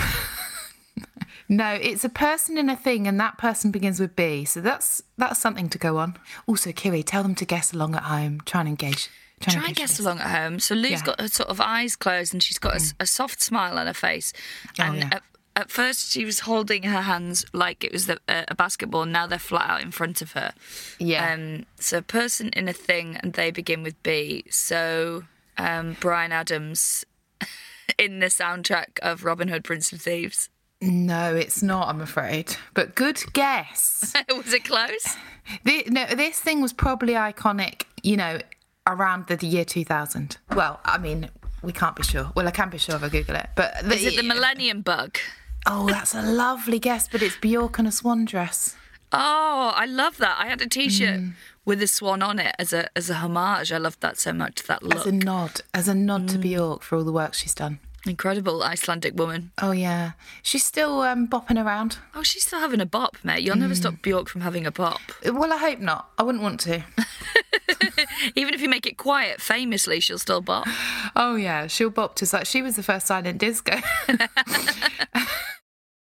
no, 1.48 1.74
it's 1.74 2.04
a 2.04 2.08
person 2.08 2.58
in 2.58 2.68
a 2.68 2.76
thing, 2.76 3.06
and 3.06 3.18
that 3.20 3.38
person 3.38 3.70
begins 3.70 4.00
with 4.00 4.16
B. 4.16 4.44
So 4.44 4.60
that's 4.60 5.02
that's 5.16 5.38
something 5.40 5.68
to 5.70 5.78
go 5.78 5.98
on. 5.98 6.16
Also, 6.46 6.72
Kiri, 6.72 7.02
tell 7.02 7.22
them 7.22 7.34
to 7.36 7.44
guess 7.44 7.72
along 7.72 7.94
at 7.94 8.02
home. 8.04 8.40
Try 8.44 8.60
and 8.60 8.68
engage. 8.68 9.08
Try 9.40 9.54
and 9.54 9.62
engage 9.64 9.76
guess 9.76 10.00
along 10.00 10.20
at 10.20 10.30
home. 10.30 10.58
So 10.60 10.74
Lou's 10.74 10.92
Yeah. 10.92 11.02
got 11.04 11.20
her 11.20 11.28
sort 11.28 11.48
of 11.50 11.60
eyes 11.60 11.94
closed 11.96 12.32
and 12.32 12.42
she's 12.42 12.58
got 12.58 12.80
a 12.98 13.06
soft 13.06 13.42
smile 13.42 13.78
on 13.78 13.86
her 13.86 13.92
face. 13.94 14.32
Oh, 14.80 14.84
And 14.84 14.96
yeah. 14.96 15.08
at, 15.12 15.22
at 15.54 15.70
first 15.70 16.10
she 16.10 16.24
was 16.24 16.40
holding 16.40 16.84
her 16.84 17.02
hands 17.02 17.44
like 17.52 17.84
it 17.84 17.92
was 17.92 18.06
the, 18.06 18.18
uh, 18.28 18.44
a 18.48 18.54
basketball. 18.54 19.04
Now 19.04 19.26
they're 19.26 19.38
flat 19.38 19.68
out 19.68 19.82
in 19.82 19.90
front 19.90 20.22
of 20.22 20.32
her. 20.32 20.54
Yeah. 20.98 21.32
Um, 21.34 21.66
so 21.78 21.98
a 21.98 22.02
person 22.02 22.48
in 22.54 22.66
a 22.66 22.72
thing 22.72 23.16
and 23.22 23.34
they 23.34 23.50
begin 23.50 23.82
with 23.82 24.02
B. 24.02 24.44
So 24.50 25.24
um, 25.58 25.98
Bryan 26.00 26.32
Adams 26.32 27.04
in 27.98 28.20
the 28.20 28.26
soundtrack 28.26 28.98
of 29.02 29.22
Robin 29.22 29.48
Hood, 29.48 29.64
Prince 29.64 29.92
of 29.92 30.00
Thieves. 30.00 30.48
No, 30.80 31.34
it's 31.34 31.62
not. 31.62 31.88
I'm 31.88 32.00
afraid. 32.00 32.56
But 32.74 32.94
good 32.94 33.22
guess. 33.32 34.14
was 34.28 34.52
it 34.52 34.64
close? 34.64 35.16
Thi- 35.64 35.84
no, 35.88 36.06
this 36.06 36.38
thing 36.38 36.60
was 36.60 36.72
probably 36.72 37.14
iconic. 37.14 37.82
You 38.02 38.16
know, 38.18 38.38
around 38.86 39.26
the 39.26 39.46
year 39.46 39.64
2000. 39.64 40.36
Well, 40.54 40.80
I 40.84 40.98
mean, 40.98 41.30
we 41.62 41.72
can't 41.72 41.96
be 41.96 42.02
sure. 42.02 42.30
Well, 42.34 42.46
I 42.46 42.50
can 42.50 42.68
be 42.70 42.78
sure 42.78 42.96
if 42.96 43.02
I 43.02 43.08
Google 43.08 43.36
it. 43.36 43.48
But 43.56 43.82
Is 43.90 44.04
it 44.04 44.16
the 44.16 44.22
Millennium 44.22 44.82
Bug? 44.82 45.18
Oh, 45.66 45.88
that's 45.88 46.14
a 46.14 46.22
lovely 46.22 46.78
guess. 46.78 47.08
But 47.08 47.22
it's 47.22 47.36
Bjork 47.38 47.78
and 47.78 47.88
a 47.88 47.92
swan 47.92 48.24
dress. 48.26 48.76
Oh, 49.12 49.72
I 49.74 49.86
love 49.86 50.18
that. 50.18 50.36
I 50.38 50.46
had 50.46 50.60
a 50.60 50.68
T-shirt 50.68 51.20
Mm. 51.20 51.32
with 51.64 51.82
a 51.82 51.86
swan 51.86 52.22
on 52.22 52.38
it 52.38 52.54
as 52.58 52.72
a 52.72 52.88
as 52.96 53.08
a 53.08 53.14
homage. 53.14 53.72
I 53.72 53.78
loved 53.78 54.00
that 54.02 54.18
so 54.18 54.32
much. 54.32 54.64
That 54.64 54.82
look, 54.82 54.98
As 54.98 55.06
a 55.06 55.12
nod, 55.12 55.60
as 55.72 55.88
a 55.88 55.94
nod 55.94 56.28
to 56.28 56.38
Bjork 56.38 56.82
for 56.82 56.96
all 56.98 57.04
the 57.04 57.12
work 57.12 57.32
she's 57.34 57.54
done. 57.54 57.78
Incredible 58.08 58.62
Icelandic 58.62 59.14
woman. 59.16 59.50
Oh 59.60 59.72
yeah, 59.72 60.12
she's 60.42 60.64
still 60.64 61.02
um, 61.02 61.26
bopping 61.28 61.62
around. 61.62 61.98
Oh, 62.14 62.22
she's 62.22 62.46
still 62.46 62.60
having 62.60 62.80
a 62.80 62.86
bop, 62.86 63.16
mate. 63.24 63.42
You'll 63.42 63.56
Mm. 63.56 63.60
never 63.60 63.74
stop 63.74 63.94
Bjork 64.02 64.28
from 64.28 64.40
having 64.42 64.66
a 64.66 64.70
bop. 64.72 65.00
Well, 65.24 65.52
I 65.52 65.56
hope 65.56 65.78
not. 65.80 66.08
I 66.18 66.22
wouldn't 66.22 66.42
want 66.42 66.60
to. 66.60 66.82
Even 68.36 68.54
if 68.54 68.60
you 68.60 68.68
make 68.68 68.86
it 68.86 68.96
quiet, 68.96 69.40
famously, 69.40 70.00
she'll 70.00 70.18
still 70.18 70.40
bop. 70.40 70.66
Oh 71.18 71.34
yeah, 71.36 71.66
she'll 71.66 71.88
bop 71.90 72.14
to 72.16 72.26
like 72.32 72.44
she 72.46 72.60
was 72.60 72.76
the 72.76 72.82
first 72.82 73.06
silent 73.06 73.38
disco. 73.38 73.72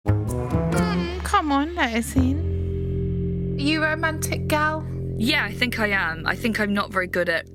Mm, 0.07 1.25
come 1.25 1.51
on, 1.53 1.75
let 1.75 1.95
us 1.95 2.15
in. 2.15 3.57
Are 3.59 3.63
you 3.63 3.83
a 3.83 3.89
romantic 3.91 4.47
gal? 4.47 4.87
Yeah, 5.17 5.45
I 5.45 5.53
think 5.53 5.79
I 5.81 5.89
am. 5.89 6.27
I 6.27 6.37
think 6.37 6.61
I'm 6.61 6.73
not 6.73 6.93
very 6.93 7.07
good 7.09 7.29
at 7.29 7.47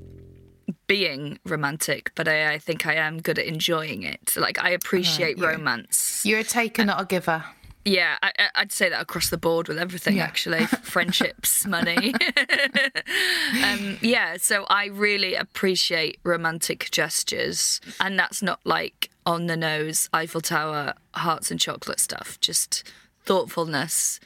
being 0.88 1.40
romantic, 1.46 2.12
but 2.16 2.28
I, 2.28 2.54
I 2.54 2.60
think 2.60 2.86
I 2.86 2.96
am 2.96 3.22
good 3.22 3.40
at 3.40 3.46
enjoying 3.46 4.04
it. 4.04 4.34
Like 4.36 4.64
I 4.64 4.70
appreciate 4.70 5.38
yeah. 5.38 5.48
romance. 5.48 6.24
You're 6.26 6.40
a 6.40 6.44
taker, 6.44 6.86
not 6.86 7.02
a 7.02 7.06
giver. 7.06 7.44
Yeah, 7.88 8.18
I, 8.24 8.32
I'd 8.56 8.72
say 8.72 8.90
that 8.90 9.00
across 9.00 9.30
the 9.30 9.38
board 9.38 9.68
with 9.68 9.78
everything, 9.78 10.18
Yeah. 10.18 10.24
actually. 10.24 10.66
Friendships, 10.82 11.68
money. 11.68 12.16
um, 13.64 13.98
yeah, 14.02 14.38
so 14.38 14.66
I 14.70 14.88
really 14.88 15.36
appreciate 15.36 16.20
romantic 16.24 16.90
gestures. 16.92 17.80
And 18.00 18.18
that's 18.18 18.42
not 18.42 18.60
like 18.66 19.12
on 19.24 19.46
the 19.46 19.56
nose, 19.56 20.10
Eiffel 20.14 20.42
Tower, 20.42 20.96
hearts 21.14 21.52
and 21.52 21.60
chocolate 21.60 22.00
stuff, 22.00 22.40
just 22.42 22.84
thoughtfulness. 23.24 24.20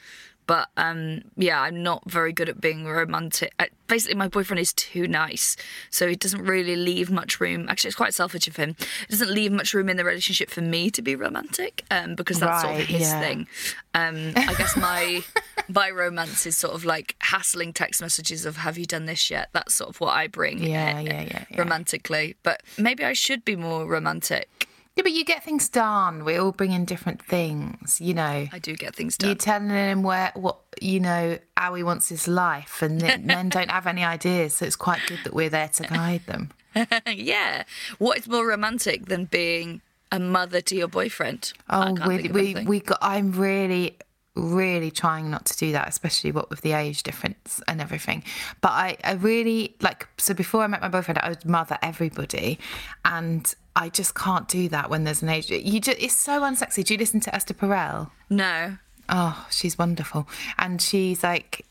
But 0.50 0.68
um, 0.76 1.22
yeah, 1.36 1.62
I'm 1.62 1.80
not 1.84 2.10
very 2.10 2.32
good 2.32 2.48
at 2.48 2.60
being 2.60 2.84
romantic. 2.84 3.52
I, 3.60 3.68
basically, 3.86 4.16
my 4.16 4.26
boyfriend 4.26 4.58
is 4.58 4.72
too 4.72 5.06
nice, 5.06 5.56
so 5.90 6.08
he 6.08 6.16
doesn't 6.16 6.42
really 6.42 6.74
leave 6.74 7.08
much 7.08 7.38
room. 7.38 7.68
Actually, 7.68 7.90
it's 7.90 7.96
quite 7.96 8.14
selfish 8.14 8.48
of 8.48 8.56
him. 8.56 8.74
He 8.80 9.06
doesn't 9.10 9.30
leave 9.30 9.52
much 9.52 9.74
room 9.74 9.88
in 9.88 9.96
the 9.96 10.04
relationship 10.04 10.50
for 10.50 10.60
me 10.60 10.90
to 10.90 11.02
be 11.02 11.14
romantic, 11.14 11.84
um, 11.92 12.16
because 12.16 12.40
that's 12.40 12.62
sort 12.62 12.80
of 12.80 12.86
his 12.88 13.02
yeah. 13.02 13.20
thing. 13.20 13.46
Um, 13.94 14.32
I 14.34 14.54
guess 14.54 14.76
my 14.76 15.22
my 15.68 15.88
romance 15.88 16.44
is 16.46 16.56
sort 16.56 16.74
of 16.74 16.84
like 16.84 17.14
hassling 17.20 17.72
text 17.72 18.00
messages 18.00 18.44
of 18.44 18.56
"Have 18.56 18.76
you 18.76 18.86
done 18.86 19.06
this 19.06 19.30
yet?" 19.30 19.50
That's 19.52 19.72
sort 19.72 19.90
of 19.90 20.00
what 20.00 20.16
I 20.16 20.26
bring. 20.26 20.64
Yeah, 20.64 20.96
uh, 20.96 21.00
yeah, 21.00 21.20
yeah, 21.20 21.44
yeah. 21.48 21.60
Romantically, 21.60 22.34
but 22.42 22.64
maybe 22.76 23.04
I 23.04 23.12
should 23.12 23.44
be 23.44 23.54
more 23.54 23.86
romantic. 23.86 24.66
Yeah, 25.00 25.04
but 25.04 25.12
you 25.12 25.24
get 25.24 25.42
things 25.42 25.70
done. 25.70 26.26
We 26.26 26.36
all 26.36 26.52
bring 26.52 26.72
in 26.72 26.84
different 26.84 27.22
things, 27.22 28.02
you 28.02 28.12
know. 28.12 28.48
I 28.52 28.58
do 28.58 28.76
get 28.76 28.94
things 28.94 29.16
done. 29.16 29.30
You're 29.30 29.34
telling 29.34 29.70
him 29.70 30.02
where, 30.02 30.30
what, 30.34 30.58
you 30.78 31.00
know, 31.00 31.38
how 31.56 31.72
he 31.72 31.82
wants 31.82 32.10
his 32.10 32.28
life, 32.28 32.82
and 32.82 33.00
then 33.00 33.24
men 33.26 33.48
don't 33.48 33.70
have 33.70 33.86
any 33.86 34.04
ideas. 34.04 34.56
So 34.56 34.66
it's 34.66 34.76
quite 34.76 35.00
good 35.08 35.20
that 35.24 35.32
we're 35.32 35.48
there 35.48 35.68
to 35.68 35.84
guide 35.84 36.26
them. 36.26 36.50
yeah. 37.06 37.62
What 37.96 38.18
is 38.18 38.28
more 38.28 38.46
romantic 38.46 39.06
than 39.06 39.24
being 39.24 39.80
a 40.12 40.20
mother 40.20 40.60
to 40.60 40.76
your 40.76 40.88
boyfriend? 40.88 41.54
Oh, 41.70 41.96
we 42.06 42.28
we, 42.28 42.54
we 42.66 42.80
got. 42.80 42.98
I'm 43.00 43.32
really, 43.32 43.96
really 44.34 44.90
trying 44.90 45.30
not 45.30 45.46
to 45.46 45.56
do 45.56 45.72
that, 45.72 45.88
especially 45.88 46.30
what 46.30 46.50
with 46.50 46.60
the 46.60 46.72
age 46.72 47.04
difference 47.04 47.62
and 47.66 47.80
everything. 47.80 48.22
But 48.60 48.72
I, 48.72 48.98
I 49.02 49.12
really 49.12 49.76
like. 49.80 50.08
So 50.18 50.34
before 50.34 50.62
I 50.62 50.66
met 50.66 50.82
my 50.82 50.88
boyfriend, 50.88 51.20
I 51.22 51.30
would 51.30 51.46
mother 51.46 51.78
everybody, 51.80 52.58
and 53.06 53.54
I 53.80 53.88
just 53.88 54.14
can't 54.14 54.46
do 54.46 54.68
that 54.68 54.90
when 54.90 55.04
there's 55.04 55.22
an 55.22 55.30
age. 55.30 55.50
You 55.50 55.80
just, 55.80 55.98
it's 55.98 56.14
so 56.14 56.42
unsexy. 56.42 56.84
Do 56.84 56.92
you 56.92 56.98
listen 56.98 57.20
to 57.20 57.34
Esther 57.34 57.54
Perel? 57.54 58.10
no. 58.28 58.76
Oh, 59.12 59.48
she's 59.50 59.76
wonderful. 59.76 60.28
And 60.56 60.80
she's 60.80 61.24
like, 61.24 61.66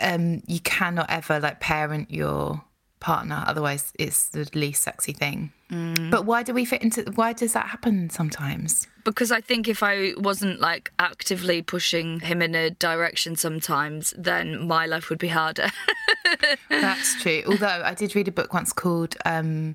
um, 0.00 0.42
you 0.46 0.60
cannot 0.60 1.10
ever 1.10 1.40
like 1.40 1.58
parent 1.58 2.08
your 2.08 2.62
partner, 3.00 3.42
otherwise 3.46 3.92
it's 3.98 4.28
the 4.28 4.48
least 4.54 4.84
sexy 4.84 5.12
thing. 5.12 5.52
But 6.10 6.24
why 6.24 6.44
do 6.44 6.54
we 6.54 6.64
fit 6.64 6.82
into 6.82 7.02
why 7.16 7.32
does 7.32 7.52
that 7.54 7.66
happen 7.66 8.08
sometimes? 8.08 8.86
Because 9.02 9.32
I 9.32 9.40
think 9.40 9.66
if 9.66 9.82
I 9.82 10.12
wasn't 10.16 10.60
like 10.60 10.92
actively 11.00 11.62
pushing 11.62 12.20
him 12.20 12.40
in 12.40 12.54
a 12.54 12.70
direction 12.70 13.34
sometimes, 13.34 14.14
then 14.16 14.68
my 14.68 14.86
life 14.86 15.10
would 15.10 15.18
be 15.18 15.28
harder. 15.28 15.70
That's 16.70 17.20
true. 17.20 17.42
Although 17.48 17.82
I 17.84 17.94
did 17.94 18.14
read 18.14 18.28
a 18.28 18.32
book 18.32 18.54
once 18.54 18.72
called 18.72 19.16
um 19.24 19.74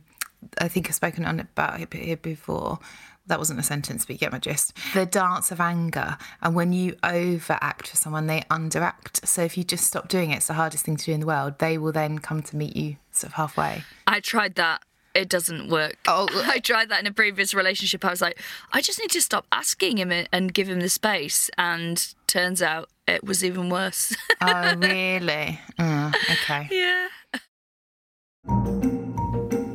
I 0.59 0.67
think 0.67 0.87
I've 0.87 0.95
spoken 0.95 1.25
on 1.25 1.39
about 1.39 1.79
it 1.81 1.93
here 1.93 2.17
before. 2.17 2.79
That 3.27 3.37
wasn't 3.37 3.59
a 3.59 3.63
sentence, 3.63 4.05
but 4.05 4.13
you 4.15 4.17
get 4.19 4.31
my 4.31 4.39
gist. 4.39 4.73
The 4.95 5.05
dance 5.05 5.51
of 5.51 5.59
anger. 5.61 6.17
And 6.41 6.55
when 6.55 6.73
you 6.73 6.95
overact 7.03 7.89
for 7.89 7.95
someone, 7.95 8.25
they 8.25 8.41
underact. 8.49 9.27
So 9.27 9.43
if 9.43 9.55
you 9.55 9.63
just 9.63 9.85
stop 9.85 10.07
doing 10.07 10.31
it, 10.31 10.37
it's 10.37 10.47
the 10.47 10.53
hardest 10.55 10.83
thing 10.85 10.97
to 10.97 11.05
do 11.05 11.11
in 11.11 11.19
the 11.19 11.27
world. 11.27 11.59
They 11.59 11.77
will 11.77 11.91
then 11.91 12.17
come 12.17 12.41
to 12.41 12.55
meet 12.55 12.75
you 12.75 12.95
sort 13.11 13.29
of 13.31 13.35
halfway. 13.35 13.83
I 14.07 14.19
tried 14.19 14.55
that. 14.55 14.81
It 15.13 15.29
doesn't 15.29 15.69
work. 15.69 15.97
Oh. 16.07 16.27
I 16.47 16.57
tried 16.59 16.89
that 16.89 17.01
in 17.01 17.07
a 17.07 17.11
previous 17.11 17.53
relationship. 17.53 18.03
I 18.03 18.09
was 18.09 18.21
like, 18.21 18.39
I 18.71 18.81
just 18.81 18.99
need 18.99 19.11
to 19.11 19.21
stop 19.21 19.45
asking 19.51 19.97
him 19.97 20.11
and- 20.11 20.53
give 20.53 20.67
him 20.67 20.79
the 20.79 20.89
space. 20.89 21.51
And 21.55 22.03
turns 22.25 22.63
out 22.63 22.89
it 23.07 23.23
was 23.23 23.43
even 23.45 23.69
worse. 23.69 24.15
Oh, 24.41 24.73
really? 24.77 25.59
Mm, 25.77 26.15
okay. 26.31 26.67
yeah. 26.71 27.07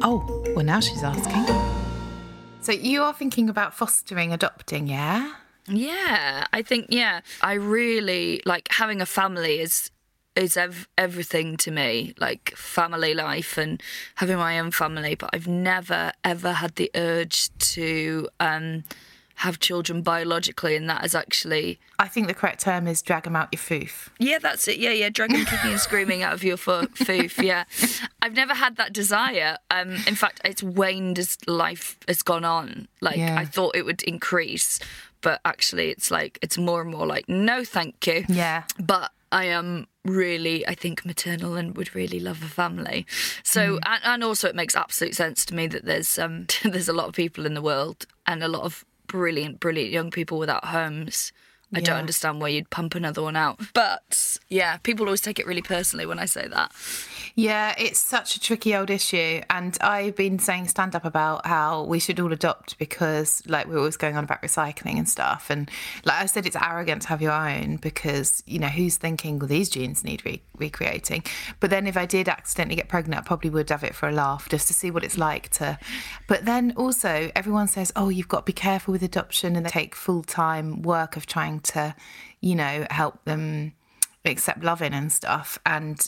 Oh, 0.03 0.44
now 0.67 0.81
she's 0.81 1.03
asking. 1.03 1.45
So 2.61 2.73
you 2.73 3.03
are 3.03 3.13
thinking 3.13 3.49
about 3.49 3.75
fostering, 3.75 4.33
adopting, 4.33 4.87
yeah? 4.87 5.35
Yeah, 5.67 6.47
I 6.53 6.63
think 6.63 6.87
yeah, 6.89 7.21
I 7.43 7.55
really 7.55 8.43
like 8.47 8.69
having 8.71 9.01
a 9.01 9.07
family 9.07 9.61
is 9.61 9.91
is 10.37 10.57
ev- 10.57 10.89
everything 10.99 11.57
to 11.59 11.71
me, 11.71 12.15
like 12.19 12.55
family 12.57 13.15
life 13.15 13.57
and 13.57 13.83
having 14.17 14.37
my 14.37 14.59
own 14.59 14.71
family. 14.71 15.15
But 15.15 15.31
I've 15.33 15.49
never 15.49 16.13
ever 16.25 16.53
had 16.53 16.75
the 16.77 16.91
urge 16.95 17.57
to 17.75 18.29
um, 18.41 18.85
have 19.37 19.59
children 19.59 20.03
biologically, 20.03 20.77
and 20.77 20.89
that 20.89 21.05
is 21.05 21.15
actually 21.15 21.79
I 21.99 22.09
think 22.09 22.27
the 22.29 22.35
correct 22.35 22.61
term 22.61 22.87
is 22.87 23.03
drag 23.03 23.25
them 23.25 23.37
out 23.37 23.49
your 23.53 23.59
foof. 23.61 24.09
yeah, 24.19 24.39
that's 24.39 24.69
it. 24.69 24.79
Yeah, 24.79 24.91
yeah, 24.91 25.09
dragging, 25.11 25.45
kicking, 25.45 25.73
and 25.73 25.81
screaming 25.81 26.23
out 26.23 26.33
of 26.33 26.45
your 26.45 26.57
fo- 26.57 26.87
foof. 26.87 27.43
Yeah, 27.43 27.65
I've 28.23 28.35
never 28.35 28.55
had 28.55 28.77
that 28.77 28.93
desire. 28.93 29.57
Um, 29.71 29.93
in 30.07 30.15
fact, 30.15 30.41
it's 30.45 30.63
waned 30.63 31.19
as 31.19 31.37
life 31.47 31.97
has 32.09 32.23
gone 32.23 32.45
on. 32.45 32.89
Like 33.01 33.17
Yeah. 33.17 33.37
I 33.39 33.45
thought 33.45 33.77
it 33.77 33.85
would 33.85 34.03
increase, 34.05 34.79
but 35.21 35.41
actually, 35.45 35.91
it's 35.91 36.11
like 36.11 36.39
it's 36.43 36.57
more 36.59 36.81
and 36.83 36.91
more 36.91 37.07
like 37.07 37.29
no, 37.29 37.65
thank 37.65 38.07
you. 38.07 38.25
Yeah. 38.29 38.65
But 38.79 39.11
I 39.33 39.47
am 39.47 39.89
really, 40.05 40.65
I 40.69 40.75
think, 40.77 41.05
maternal 41.05 41.55
and 41.57 41.77
would 41.77 41.95
really 41.95 42.21
love 42.21 42.41
a 42.43 42.47
family. 42.47 43.05
So, 43.43 43.81
and, 43.85 44.01
and 44.05 44.23
also, 44.25 44.49
it 44.49 44.55
makes 44.55 44.77
absolute 44.77 45.17
sense 45.17 45.45
to 45.47 45.55
me 45.55 45.67
that 45.69 45.85
there's 45.85 46.19
um 46.19 46.47
there's 46.65 46.89
a 46.89 46.93
lot 46.93 47.09
of 47.09 47.15
people 47.15 47.47
in 47.47 47.55
the 47.55 47.63
world 47.63 48.07
and 48.27 48.43
a 48.43 48.49
lot 48.49 48.63
of 48.63 48.85
brilliant, 49.15 49.61
brilliant 49.61 49.93
young 49.93 50.11
people 50.11 50.41
without 50.41 50.65
homes 50.65 51.31
I 51.77 51.81
don't 51.81 51.99
understand 51.99 52.41
why 52.41 52.49
you'd 52.49 52.71
pump 52.71 52.95
another 52.95 53.23
one 53.23 53.37
out. 53.37 53.61
But 53.75 54.39
yeah, 54.49 54.77
people 54.79 55.07
always 55.07 55.21
take 55.21 55.39
it 55.39 55.47
really 55.47 55.63
personally 55.63 56.07
when 56.07 56.19
I 56.19 56.27
say 56.27 56.47
that. 56.49 56.73
Yeah, 57.37 57.75
it's 57.77 57.99
such 57.99 58.37
a 58.37 58.41
tricky 58.41 58.77
old 58.77 58.91
issue. 58.91 59.41
And 59.51 59.77
I've 59.81 60.15
been 60.15 60.39
saying 60.39 60.69
stand 60.69 60.95
up 60.95 61.05
about 61.05 61.47
how 61.47 61.83
we 61.85 61.99
should 61.99 62.21
all 62.21 62.33
adopt 62.33 62.79
because, 62.79 63.43
like, 63.47 63.67
we're 63.67 63.79
always 63.79 63.97
going 63.97 64.17
on 64.17 64.25
about 64.25 64.41
recycling 64.43 64.99
and 64.99 65.09
stuff. 65.09 65.51
And, 65.51 65.69
like 66.05 66.23
I 66.23 66.27
said, 66.27 66.47
it's 66.47 66.57
arrogant 66.57 67.03
to 67.03 67.09
have 67.09 67.21
your 67.21 67.33
own 67.33 67.77
because, 67.77 68.45
you 68.47 68.61
know, 68.61 68.69
who's 68.69 68.97
thinking, 68.99 69.39
well, 69.39 69.49
these 69.49 69.69
genes 69.69 70.05
need 70.05 70.25
re- 70.25 70.43
recreating? 70.59 71.25
But 71.59 71.71
then 71.71 71.89
if 71.89 71.97
I 71.97 72.07
did 72.07 72.29
accidentally 72.29 72.77
get 72.77 72.89
pregnant, 72.89 73.21
I 73.21 73.27
probably 73.27 73.51
would 73.51 73.69
have 73.71 73.83
it 73.83 73.97
for 73.97 74.09
a 74.09 74.13
laugh 74.13 74.49
just 74.49 74.69
to 74.69 74.75
see 74.75 74.93
what 74.93 75.03
it's 75.03 75.19
like 75.19 75.49
to. 75.51 75.79
But 76.29 76.45
then 76.45 76.73
also, 76.77 77.33
everyone 77.35 77.67
says, 77.67 77.93
oh, 77.97 78.11
you've 78.11 78.29
got 78.29 78.41
to 78.41 78.45
be 78.45 78.53
careful 78.53 78.93
with 78.93 79.03
adoption 79.03 79.57
and 79.57 79.67
they 79.67 79.71
take 79.71 79.97
full 79.97 80.23
time 80.23 80.83
work 80.83 81.17
of 81.17 81.27
trying 81.27 81.61
to, 81.65 81.95
you 82.41 82.55
know, 82.55 82.87
help 82.91 83.25
them 83.25 83.73
accept 84.25 84.63
loving 84.63 84.93
and 84.95 85.11
stuff. 85.13 85.59
And 85.67 86.01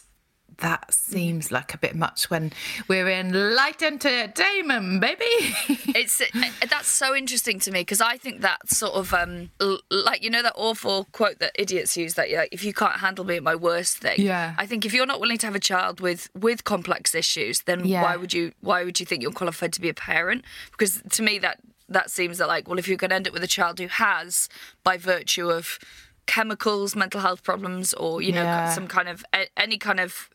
that 0.58 0.94
seems 0.94 1.52
like 1.52 1.74
a 1.74 1.78
bit 1.78 1.94
much 1.94 2.30
when 2.30 2.50
we're 2.88 3.08
in 3.10 3.54
light 3.54 3.82
entertainment, 3.82 5.00
baby. 5.02 5.24
It's 5.94 6.20
uh, 6.20 6.26
that's 6.68 6.88
so 6.88 7.14
interesting 7.14 7.58
to 7.60 7.70
me 7.70 7.80
because 7.80 8.00
I 8.00 8.16
think 8.16 8.40
that 8.42 8.68
sort 8.70 8.94
of 8.94 9.12
um 9.14 9.50
like 9.90 10.22
you 10.22 10.30
know 10.30 10.42
that 10.42 10.54
awful 10.56 11.08
quote 11.12 11.38
that 11.40 11.52
idiots 11.54 11.96
use 11.96 12.14
that 12.14 12.30
like 12.30 12.50
if 12.52 12.64
you 12.64 12.72
can't 12.72 12.96
handle 13.00 13.24
me 13.24 13.36
at 13.36 13.42
my 13.42 13.54
worst 13.54 13.98
thing. 13.98 14.18
Yeah. 14.20 14.54
I 14.56 14.66
think 14.66 14.84
if 14.86 14.92
you're 14.94 15.06
not 15.06 15.20
willing 15.20 15.38
to 15.38 15.46
have 15.46 15.54
a 15.56 15.60
child 15.60 16.00
with 16.00 16.30
with 16.34 16.64
complex 16.64 17.14
issues, 17.14 17.62
then 17.62 17.84
Yeah. 17.84 18.02
why 18.02 18.16
would 18.16 18.32
you 18.32 18.52
why 18.60 18.84
would 18.84 18.98
you 19.00 19.04
think 19.06 19.22
you're 19.22 19.32
qualified 19.32 19.72
to 19.74 19.80
be 19.80 19.88
a 19.88 19.94
parent? 19.94 20.44
Because 20.70 21.02
to 21.12 21.22
me 21.22 21.38
that 21.40 21.58
that 21.88 22.10
seems 22.10 22.38
that 22.38 22.48
like 22.48 22.68
well 22.68 22.78
if 22.78 22.88
you're 22.88 22.96
going 22.96 23.10
to 23.10 23.16
end 23.16 23.26
up 23.28 23.32
with 23.34 23.42
a 23.44 23.46
child 23.48 23.78
who 23.78 23.86
has 23.88 24.48
by 24.82 24.96
virtue 24.96 25.50
of 25.50 25.78
chemicals, 26.26 26.96
mental 26.96 27.20
health 27.20 27.42
problems, 27.42 27.94
or 27.94 28.20
you 28.22 28.32
know 28.32 28.42
Yeah. 28.42 28.74
some 28.74 28.86
kind 28.88 29.08
of 29.08 29.24
any 29.56 29.78
kind 29.78 30.00
of 30.00 30.28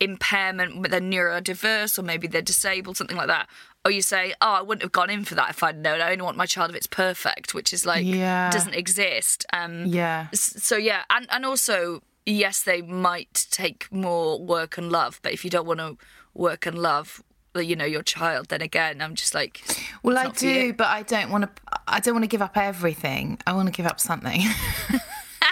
impairment, 0.00 0.82
but 0.82 0.90
they're 0.90 1.00
neurodiverse 1.00 1.98
or 1.98 2.02
maybe 2.02 2.26
they're 2.26 2.42
disabled, 2.42 2.96
something 2.96 3.16
like 3.16 3.28
that. 3.28 3.48
Or 3.84 3.90
you 3.90 4.02
say, 4.02 4.34
oh, 4.42 4.52
I 4.54 4.62
wouldn't 4.62 4.82
have 4.82 4.92
gone 4.92 5.10
in 5.10 5.24
for 5.24 5.34
that 5.36 5.50
if 5.50 5.62
I'd 5.62 5.78
known. 5.78 6.00
I 6.00 6.10
only 6.12 6.22
want 6.22 6.36
my 6.36 6.44
child 6.46 6.70
if 6.70 6.76
it's 6.76 6.86
perfect, 6.86 7.54
which 7.54 7.72
is 7.72 7.86
like 7.86 8.04
Yeah. 8.04 8.50
doesn't 8.50 8.74
exist. 8.74 9.46
Um, 9.52 9.86
Yeah. 9.86 10.26
So 10.34 10.76
yeah, 10.76 11.04
and 11.10 11.26
and 11.30 11.46
also 11.46 12.02
yes, 12.26 12.62
they 12.62 12.82
might 12.82 13.46
take 13.50 13.90
more 13.92 14.38
work 14.44 14.76
and 14.76 14.90
love, 14.90 15.20
but 15.22 15.32
if 15.32 15.44
you 15.44 15.50
don't 15.50 15.66
want 15.66 15.78
to 15.80 15.96
work 16.34 16.66
and 16.66 16.76
love, 16.76 17.22
you 17.62 17.76
know, 17.76 17.84
your 17.84 18.02
child, 18.02 18.48
then 18.48 18.62
again, 18.62 19.00
I'm 19.00 19.14
just 19.14 19.34
like, 19.34 19.62
Well, 20.02 20.18
I 20.18 20.28
do, 20.30 20.72
but 20.72 20.88
I 20.88 21.02
don't 21.02 21.30
want 21.30 21.44
to. 21.44 21.50
I 21.88 22.00
don't 22.00 22.14
want 22.14 22.24
to 22.24 22.28
give 22.28 22.42
up 22.42 22.56
everything. 22.56 23.38
I 23.46 23.52
want 23.52 23.66
to 23.66 23.72
give 23.72 23.86
up 23.86 24.00
something. 24.00 24.42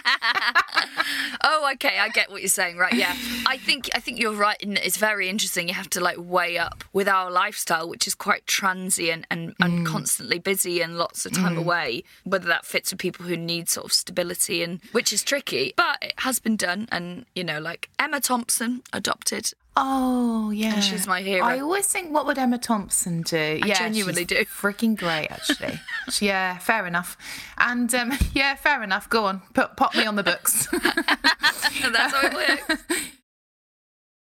Oh, 1.46 1.70
okay, 1.74 1.98
I 1.98 2.08
get 2.08 2.30
what 2.30 2.40
you're 2.40 2.48
saying. 2.48 2.78
Right, 2.78 2.94
yeah. 2.94 3.14
I 3.46 3.58
think 3.58 3.90
I 3.94 4.00
think 4.00 4.18
you're 4.18 4.32
right. 4.32 4.56
And 4.62 4.78
it's 4.78 4.96
very 4.96 5.28
interesting. 5.28 5.68
You 5.68 5.74
have 5.74 5.90
to 5.90 6.00
like 6.00 6.16
weigh 6.18 6.56
up 6.56 6.84
with 6.92 7.06
our 7.06 7.30
lifestyle, 7.30 7.88
which 7.88 8.06
is 8.06 8.14
quite 8.14 8.46
transient 8.46 9.26
and, 9.30 9.54
and 9.60 9.80
mm. 9.80 9.86
constantly 9.86 10.38
busy 10.38 10.80
and 10.80 10.96
lots 10.96 11.26
of 11.26 11.32
time 11.32 11.56
mm. 11.56 11.58
away. 11.58 12.04
Whether 12.24 12.46
that 12.48 12.64
fits 12.64 12.92
with 12.92 13.00
people 13.00 13.26
who 13.26 13.36
need 13.36 13.68
sort 13.68 13.86
of 13.86 13.92
stability 13.92 14.62
and 14.62 14.80
which 14.92 15.12
is 15.12 15.22
tricky, 15.22 15.74
but 15.76 15.98
it 16.00 16.14
has 16.18 16.38
been 16.38 16.56
done. 16.56 16.88
And 16.90 17.26
you 17.34 17.44
know, 17.44 17.60
like 17.60 17.90
Emma 17.98 18.20
Thompson 18.20 18.82
adopted. 18.92 19.52
Oh 19.76 20.50
yeah, 20.50 20.78
she's 20.78 21.06
my 21.06 21.20
hero. 21.20 21.44
I 21.44 21.58
always 21.58 21.86
think, 21.88 22.12
what 22.12 22.26
would 22.26 22.38
Emma 22.38 22.58
Thompson 22.58 23.22
do? 23.22 23.36
I 23.36 23.66
yeah, 23.66 23.74
genuinely 23.78 24.24
do. 24.24 24.36
Freaking 24.44 24.96
great, 24.96 25.26
actually. 25.30 25.80
She- 26.10 26.26
yeah, 26.26 26.58
fair 26.58 26.86
enough. 26.86 27.16
And 27.58 27.92
um, 27.94 28.12
yeah, 28.34 28.54
fair 28.54 28.82
enough. 28.84 29.10
Go 29.10 29.24
on, 29.24 29.42
put 29.52 29.76
pop 29.76 29.96
me 29.96 30.06
on 30.06 30.14
the 30.14 30.22
books. 30.22 30.68
That's 30.72 32.14
how 32.14 32.20
it 32.26 32.34
works. 32.34 32.84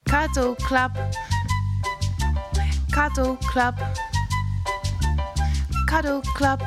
Cuddle 0.08 0.54
Club. 0.56 0.96
Cuddle 2.92 3.36
Club. 3.36 3.78
Cuddle 5.88 6.22
Club. 6.22 6.62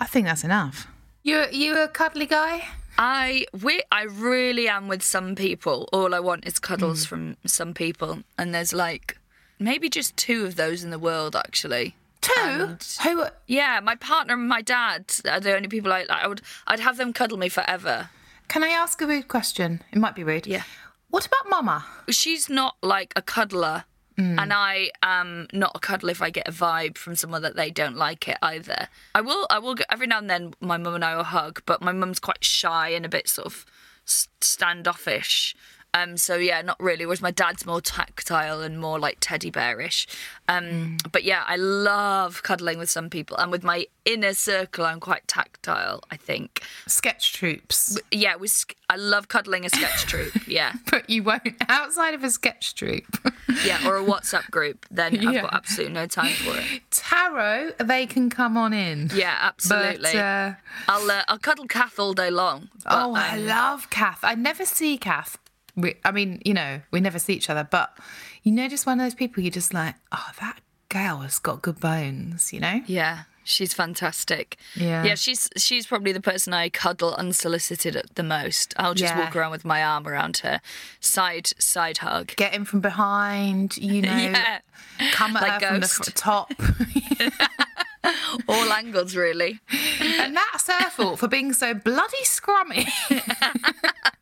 I 0.00 0.06
think 0.06 0.26
that's 0.26 0.44
enough. 0.44 0.86
You 1.22 1.46
you 1.50 1.76
a 1.82 1.88
cuddly 1.88 2.26
guy? 2.26 2.62
I 2.98 3.46
we 3.62 3.82
I 3.90 4.04
really 4.04 4.68
am 4.68 4.88
with 4.88 5.02
some 5.02 5.34
people. 5.34 5.88
All 5.92 6.14
I 6.14 6.20
want 6.20 6.46
is 6.46 6.58
cuddles 6.58 7.04
mm. 7.04 7.08
from 7.08 7.36
some 7.46 7.74
people, 7.74 8.20
and 8.38 8.54
there's 8.54 8.72
like 8.72 9.18
maybe 9.58 9.88
just 9.88 10.16
two 10.16 10.44
of 10.44 10.56
those 10.56 10.84
in 10.84 10.90
the 10.90 10.98
world 10.98 11.36
actually. 11.36 11.96
Two? 12.20 12.32
And- 12.36 12.96
Who? 13.02 13.24
Yeah, 13.46 13.80
my 13.80 13.96
partner 13.96 14.34
and 14.34 14.48
my 14.48 14.62
dad 14.62 15.12
are 15.28 15.40
the 15.40 15.54
only 15.54 15.68
people 15.68 15.92
I 15.92 16.06
I 16.08 16.26
would 16.26 16.42
I'd 16.66 16.80
have 16.80 16.96
them 16.96 17.12
cuddle 17.12 17.38
me 17.38 17.48
forever. 17.48 18.10
Can 18.48 18.62
I 18.62 18.68
ask 18.68 19.00
a 19.00 19.06
rude 19.06 19.28
question? 19.28 19.82
It 19.92 19.98
might 19.98 20.14
be 20.14 20.24
rude. 20.24 20.46
Yeah. 20.46 20.64
What 21.10 21.26
about 21.26 21.48
Mama? 21.48 21.86
She's 22.10 22.48
not 22.48 22.76
like 22.82 23.12
a 23.16 23.22
cuddler. 23.22 23.84
Mm. 24.18 24.40
And 24.40 24.52
I 24.52 24.90
am 25.02 25.48
not 25.52 25.72
a 25.74 25.78
cuddle 25.78 26.08
if 26.08 26.22
I 26.22 26.30
get 26.30 26.46
a 26.46 26.52
vibe 26.52 26.96
from 26.96 27.16
someone 27.16 27.42
that 27.42 27.56
they 27.56 27.70
don't 27.70 27.96
like 27.96 28.28
it 28.28 28.38
either. 28.42 28.88
I 29.14 29.20
will, 29.20 29.46
I 29.50 29.58
will. 29.58 29.74
Get, 29.74 29.86
every 29.90 30.06
now 30.06 30.18
and 30.18 30.30
then, 30.30 30.54
my 30.60 30.76
mum 30.76 30.94
and 30.94 31.04
I 31.04 31.16
will 31.16 31.24
hug, 31.24 31.62
but 31.66 31.82
my 31.82 31.92
mum's 31.92 32.20
quite 32.20 32.44
shy 32.44 32.90
and 32.90 33.04
a 33.04 33.08
bit 33.08 33.28
sort 33.28 33.46
of 33.46 33.66
standoffish. 34.04 35.56
Um, 35.94 36.16
so 36.16 36.34
yeah, 36.36 36.60
not 36.60 36.78
really. 36.80 37.06
Whereas 37.06 37.22
my 37.22 37.30
dad's 37.30 37.64
more 37.64 37.80
tactile 37.80 38.60
and 38.60 38.80
more 38.80 38.98
like 38.98 39.18
teddy 39.20 39.50
bearish. 39.50 40.08
Um, 40.48 40.98
But 41.12 41.22
yeah, 41.22 41.44
I 41.46 41.56
love 41.56 42.42
cuddling 42.42 42.78
with 42.78 42.90
some 42.90 43.08
people, 43.08 43.36
and 43.36 43.50
with 43.52 43.62
my 43.62 43.86
inner 44.04 44.34
circle, 44.34 44.84
I'm 44.84 45.00
quite 45.00 45.26
tactile. 45.28 46.02
I 46.10 46.16
think. 46.16 46.62
Sketch 46.86 47.32
troupes. 47.32 47.98
Yeah, 48.10 48.34
with 48.34 48.66
I 48.90 48.96
love 48.96 49.28
cuddling 49.28 49.64
a 49.64 49.70
sketch 49.70 50.04
troupe. 50.06 50.46
Yeah. 50.48 50.72
But 50.90 51.08
you 51.10 51.22
won't 51.24 51.56
outside 51.68 52.14
of 52.14 52.22
a 52.22 52.30
sketch 52.30 52.74
troupe. 52.74 53.18
yeah, 53.64 53.86
or 53.86 53.96
a 53.96 54.04
WhatsApp 54.04 54.50
group, 54.50 54.86
then 54.90 55.26
I've 55.26 55.42
got 55.42 55.54
absolutely 55.54 55.94
no 55.94 56.06
time 56.06 56.32
for 56.32 56.56
it. 56.56 56.82
Tarot, 56.90 57.72
they 57.78 58.06
can 58.06 58.30
come 58.30 58.56
on 58.56 58.72
in. 58.72 59.10
Yeah, 59.14 59.36
absolutely. 59.40 60.12
But, 60.12 60.16
uh, 60.16 60.52
I'll 60.88 61.10
uh, 61.10 61.22
I'll 61.28 61.38
cuddle 61.38 61.66
Kath 61.66 61.98
all 61.98 62.12
day 62.12 62.30
long. 62.30 62.68
but, 62.84 62.92
oh, 62.94 63.14
I 63.14 63.38
um, 63.38 63.46
love 63.46 63.90
Kath. 63.90 64.20
I 64.22 64.34
never 64.34 64.64
see 64.64 64.98
Kath. 64.98 65.38
We, 65.76 65.96
I 66.04 66.10
mean, 66.12 66.40
you 66.44 66.54
know, 66.54 66.80
we 66.90 67.00
never 67.00 67.18
see 67.18 67.32
each 67.34 67.50
other, 67.50 67.66
but 67.68 67.96
you 68.42 68.52
know, 68.52 68.68
just 68.68 68.86
one 68.86 69.00
of 69.00 69.04
those 69.04 69.14
people 69.14 69.42
you're 69.42 69.50
just 69.50 69.74
like, 69.74 69.94
oh, 70.12 70.30
that 70.40 70.60
girl 70.88 71.18
has 71.18 71.38
got 71.38 71.62
good 71.62 71.80
bones, 71.80 72.52
you 72.52 72.60
know? 72.60 72.80
yeah, 72.86 73.22
she's 73.42 73.74
fantastic. 73.74 74.56
Yeah. 74.76 75.02
yeah, 75.04 75.14
she's 75.16 75.50
she's 75.56 75.86
probably 75.86 76.12
the 76.12 76.20
person 76.20 76.52
I 76.54 76.68
cuddle 76.68 77.14
unsolicited 77.14 77.96
at 77.96 78.14
the 78.14 78.22
most. 78.22 78.72
I'll 78.76 78.94
just 78.94 79.14
Yeah. 79.14 79.18
walk 79.24 79.34
around 79.34 79.50
with 79.50 79.64
my 79.64 79.82
arm 79.82 80.06
around 80.06 80.36
her, 80.38 80.60
side 81.00 81.48
side 81.58 81.98
hug. 81.98 82.36
Get 82.36 82.54
in 82.54 82.64
from 82.64 82.80
behind, 82.80 83.76
you 83.76 84.00
know, 84.08 84.16
Yeah, 84.16 84.60
come 85.12 85.36
at 85.36 85.42
Like 85.42 85.62
her 85.62 85.80
from 85.80 85.80
the 85.80 86.12
top. 86.14 86.52
all 88.48 88.72
angles 88.72 89.16
really. 89.16 89.58
and 90.00 90.36
that's 90.36 90.68
her 90.68 90.90
fault 90.90 91.18
for 91.18 91.26
being 91.26 91.52
so 91.52 91.74
bloody 91.74 92.22
scrummy. 92.24 92.86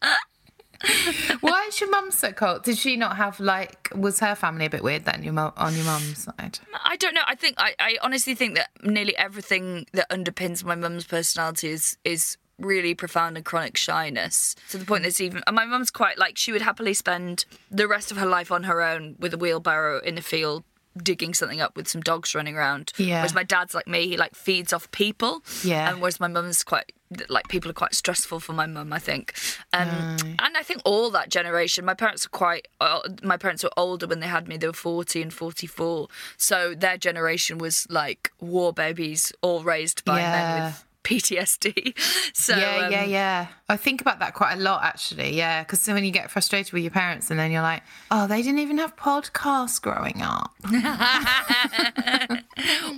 Why 1.41 1.65
is 1.69 1.81
your 1.81 1.91
mum 1.91 2.11
so 2.11 2.33
cold? 2.33 2.65
Did 2.65 2.79
she 2.79 2.97
not 2.97 3.17
have 3.17 3.39
like? 3.41 3.91
Was 3.95 4.21
her 4.21 4.35
family 4.35 4.67
a 4.67 4.71
bit 4.71 4.83
weird 4.83 5.05
then? 5.05 5.23
Your 5.23 5.33
mum 5.33 5.53
on 5.57 5.75
your 5.75 5.85
mum's 5.85 6.25
side. 6.25 6.59
I 6.85 6.97
don't 6.97 7.15
know. 7.15 7.23
I 7.27 7.35
think 7.35 7.57
I, 7.59 7.75
I 7.79 7.99
honestly 8.03 8.35
think 8.35 8.57
that 8.57 8.71
nearly 8.83 9.17
everything 9.17 9.87
that 9.93 10.09
underpins 10.11 10.65
my 10.65 10.75
mum's 10.75 11.05
personality 11.05 11.69
is 11.69 11.99
is 12.05 12.37
really 12.59 12.95
profound 12.95 13.37
and 13.37 13.45
chronic 13.45 13.77
shyness 13.77 14.55
to 14.71 14.79
the 14.79 14.85
point 14.85 15.03
that 15.03 15.21
even 15.21 15.43
and 15.47 15.57
my 15.57 15.65
mum's 15.65 15.91
quite 15.91 16.17
like 16.19 16.37
she 16.39 16.53
would 16.53 16.63
happily 16.63 16.95
spend 16.95 17.45
the 17.73 17.89
rest 17.89 18.13
of 18.13 18.17
her 18.19 18.27
life 18.27 18.53
on 18.53 18.63
her 18.65 18.81
own 18.83 19.17
with 19.19 19.35
a 19.35 19.39
wheelbarrow 19.39 19.99
in 20.01 20.17
a 20.17 20.23
field 20.23 20.63
digging 21.03 21.33
something 21.35 21.61
up 21.61 21.75
with 21.77 21.89
some 21.89 22.03
dogs 22.03 22.35
running 22.37 22.55
around 22.55 22.93
Yeah. 22.99 23.17
whereas 23.17 23.35
my 23.35 23.43
dad's 23.43 23.75
like 23.75 23.89
me 23.89 24.07
he 24.07 24.17
like 24.17 24.37
feeds 24.37 24.73
off 24.73 24.89
people 24.93 25.43
Yeah. 25.65 25.91
and 25.91 26.01
whereas 26.01 26.21
my 26.21 26.29
mum's 26.29 26.63
quite 26.63 26.93
like 27.29 27.49
people 27.49 27.71
are 27.71 27.75
quite 27.75 27.95
stressful 27.95 28.41
for 28.41 28.53
my 28.53 28.67
mum 28.67 28.93
i 28.93 28.99
think. 28.99 29.35
Um, 29.73 29.89
Mm. 29.89 30.37
and 30.45 30.57
i 30.57 30.63
think 30.63 30.81
all 30.85 31.11
that 31.11 31.29
generation 31.29 31.85
my 31.85 31.95
parents 31.95 32.27
are 32.27 32.31
quite 32.31 32.69
uh, 32.81 33.01
my 33.23 33.37
parents 33.37 33.63
were 33.65 33.71
older 33.77 34.07
when 34.07 34.21
they 34.21 34.27
had 34.27 34.49
me 34.49 34.57
they 34.57 34.67
were 34.67 34.73
40 34.73 35.23
and 35.23 35.33
44 35.33 36.09
so 36.37 36.75
their 36.75 36.97
generation 36.97 37.59
was 37.59 37.87
like 37.91 38.33
war 38.41 38.73
babies 38.73 39.33
all 39.43 39.63
raised 39.63 40.05
by 40.05 40.21
men 40.33 40.65
with 40.65 40.85
ptsd 41.13 41.99
so 42.35 42.57
yeah, 42.57 42.87
um, 42.87 42.93
yeah, 42.93 43.05
yeah. 43.05 43.47
I 43.69 43.77
think 43.77 44.01
about 44.01 44.19
that 44.19 44.35
quite 44.35 44.55
a 44.55 44.61
lot, 44.61 44.83
actually. 44.85 45.35
Yeah, 45.35 45.63
because 45.63 45.87
when 45.89 46.05
you 46.05 46.11
get 46.11 46.31
frustrated 46.31 46.73
with 46.73 46.83
your 46.83 46.91
parents, 46.91 47.31
and 47.31 47.39
then 47.39 47.51
you're 47.51 47.63
like, 47.63 47.83
"Oh, 48.11 48.27
they 48.27 48.43
didn't 48.43 48.59
even 48.59 48.79
have 48.79 48.97
podcasts 48.97 49.81
growing 49.81 50.21
up." 50.23 50.53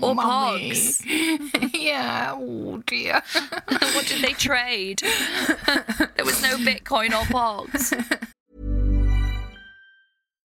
or 0.03 0.15
pogs 0.15 1.05
yeah. 1.75 2.33
Oh 2.35 2.83
dear. 2.87 3.23
what 3.69 4.07
did 4.07 4.23
they 4.23 4.33
trade 4.33 5.01
there 5.01 6.25
was 6.25 6.43
no 6.43 6.57
bitcoin 6.57 7.11
or 7.11 7.25
pogs 7.27 7.93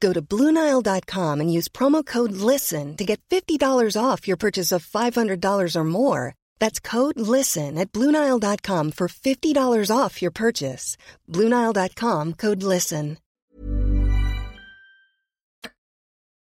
Go 0.00 0.12
to 0.12 0.22
Bluenile.com 0.22 1.40
and 1.40 1.52
use 1.52 1.68
promo 1.68 2.04
code 2.04 2.32
LISTEN 2.32 2.96
to 2.96 3.04
get 3.04 3.20
$50 3.30 3.60
off 4.00 4.28
your 4.28 4.36
purchase 4.36 4.72
of 4.72 4.86
$500 4.86 5.76
or 5.76 5.84
more. 5.84 6.34
That's 6.58 6.80
code 6.80 7.18
LISTEN 7.18 7.78
at 7.78 7.92
Bluenile.com 7.92 8.92
for 8.92 9.08
$50 9.08 9.90
off 9.96 10.20
your 10.20 10.30
purchase. 10.30 10.96
Bluenile.com 11.30 12.34
code 12.34 12.62
LISTEN. 12.62 13.18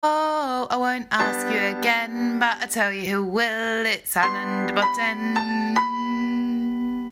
Oh, 0.03 0.67
I 0.71 0.79
won't 0.79 1.09
ask 1.11 1.47
you 1.53 1.79
again, 1.79 2.39
but 2.39 2.57
I 2.63 2.67
tell 2.67 2.91
you 2.91 3.05
who 3.05 3.23
will. 3.23 3.85
It's 3.85 4.17
Alain 4.17 4.67
de 4.69 4.73
Botton. 4.73 5.35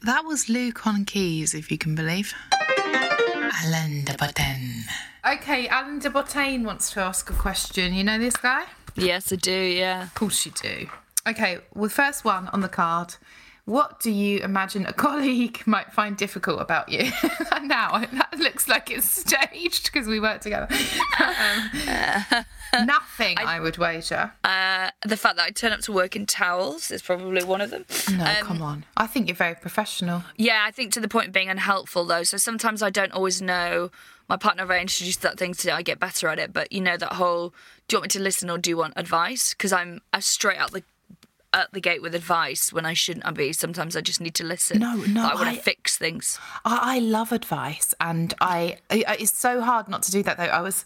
That 0.04 0.24
was 0.24 0.48
Luke 0.48 0.86
on 0.86 1.04
keys, 1.04 1.52
if 1.52 1.70
you 1.70 1.76
can 1.76 1.94
believe. 1.94 2.32
Alain 3.62 4.04
de 4.04 4.16
Botton. 4.16 4.84
Okay, 5.30 5.68
Alain 5.68 5.98
de 5.98 6.08
Botton 6.08 6.64
wants 6.64 6.90
to 6.92 7.00
ask 7.00 7.28
a 7.28 7.34
question. 7.34 7.92
You 7.92 8.02
know 8.02 8.18
this 8.18 8.36
guy? 8.36 8.64
Yes, 8.96 9.30
I 9.30 9.36
do. 9.36 9.52
Yeah. 9.52 10.04
Of 10.04 10.14
course 10.14 10.46
you 10.46 10.52
do. 10.52 10.88
Okay, 11.28 11.58
well, 11.74 11.90
first 11.90 12.24
one 12.24 12.48
on 12.48 12.62
the 12.62 12.68
card. 12.68 13.16
What 13.68 14.00
do 14.00 14.10
you 14.10 14.38
imagine 14.38 14.86
a 14.86 14.92
colleague 15.04 15.62
might 15.66 15.92
find 15.92 16.16
difficult 16.16 16.62
about 16.62 16.88
you? 16.88 17.12
and 17.52 17.68
now, 17.68 17.98
that 17.98 18.38
looks 18.38 18.66
like 18.66 18.90
it's 18.90 19.04
staged 19.26 19.92
because 19.92 20.08
we 20.08 20.20
work 20.20 20.40
together. 20.40 20.68
um, 21.20 22.86
nothing, 22.86 23.36
I, 23.36 23.60
would 23.60 23.76
wager. 23.76 24.32
Uh, 24.42 24.88
the 25.04 25.18
fact 25.18 25.36
that 25.36 25.44
I 25.44 25.50
turn 25.50 25.72
up 25.72 25.80
to 25.80 25.92
work 25.92 26.16
in 26.16 26.24
towels 26.24 26.90
is 26.90 27.02
probably 27.02 27.44
one 27.44 27.60
of 27.60 27.68
them. 27.68 27.84
No, 28.16 28.24
Um, 28.24 28.36
come 28.40 28.62
on. 28.62 28.84
I 28.96 29.06
think 29.06 29.28
you're 29.28 29.36
very 29.36 29.54
professional. 29.54 30.24
Yeah, 30.36 30.64
I 30.66 30.70
think 30.70 30.94
to 30.94 31.00
the 31.00 31.06
point 31.08 31.26
of 31.26 31.32
being 31.34 31.50
unhelpful 31.50 32.06
though. 32.06 32.22
So 32.22 32.38
sometimes 32.38 32.82
I 32.82 32.88
don't 32.88 33.12
always 33.12 33.42
know. 33.42 33.90
My 34.30 34.38
partner, 34.38 34.64
if 34.64 34.70
I 34.70 34.78
introduce 34.78 35.16
that 35.18 35.38
thing 35.38 35.52
to, 35.52 35.74
I 35.74 35.82
get 35.82 36.00
better 36.00 36.28
at 36.28 36.38
it. 36.38 36.54
But 36.54 36.72
you 36.72 36.80
know 36.80 36.96
that 36.96 37.12
whole, 37.14 37.50
do 37.86 37.96
you 37.96 37.98
want 37.98 38.04
me 38.14 38.18
to 38.18 38.20
listen 38.24 38.48
or 38.48 38.56
do 38.56 38.70
you 38.70 38.78
want 38.78 38.94
advice? 38.96 39.52
Because 39.52 39.74
I'm, 39.74 40.00
I'm 40.14 40.22
straight 40.22 40.56
out 40.56 40.70
the 40.72 40.84
at 41.52 41.72
the 41.72 41.80
gate 41.80 42.02
with 42.02 42.14
advice 42.14 42.72
when 42.72 42.84
I 42.84 42.94
shouldn't 42.94 43.26
I 43.26 43.30
be. 43.30 43.52
Sometimes 43.52 43.96
I 43.96 44.00
just 44.00 44.20
need 44.20 44.34
to 44.34 44.44
listen. 44.44 44.78
No, 44.80 44.94
no, 44.96 45.22
Like, 45.22 45.32
I 45.32 45.34
want 45.34 45.56
to 45.56 45.62
fix 45.62 45.96
things. 45.96 46.38
I, 46.64 46.96
I 46.96 46.98
love 46.98 47.32
advice, 47.32 47.94
and 48.00 48.34
I, 48.40 48.78
I 48.90 49.16
it's 49.18 49.36
so 49.36 49.60
hard 49.60 49.88
not 49.88 50.02
to 50.04 50.10
do 50.10 50.22
that 50.24 50.36
though. 50.36 50.44
I 50.44 50.60
was 50.60 50.84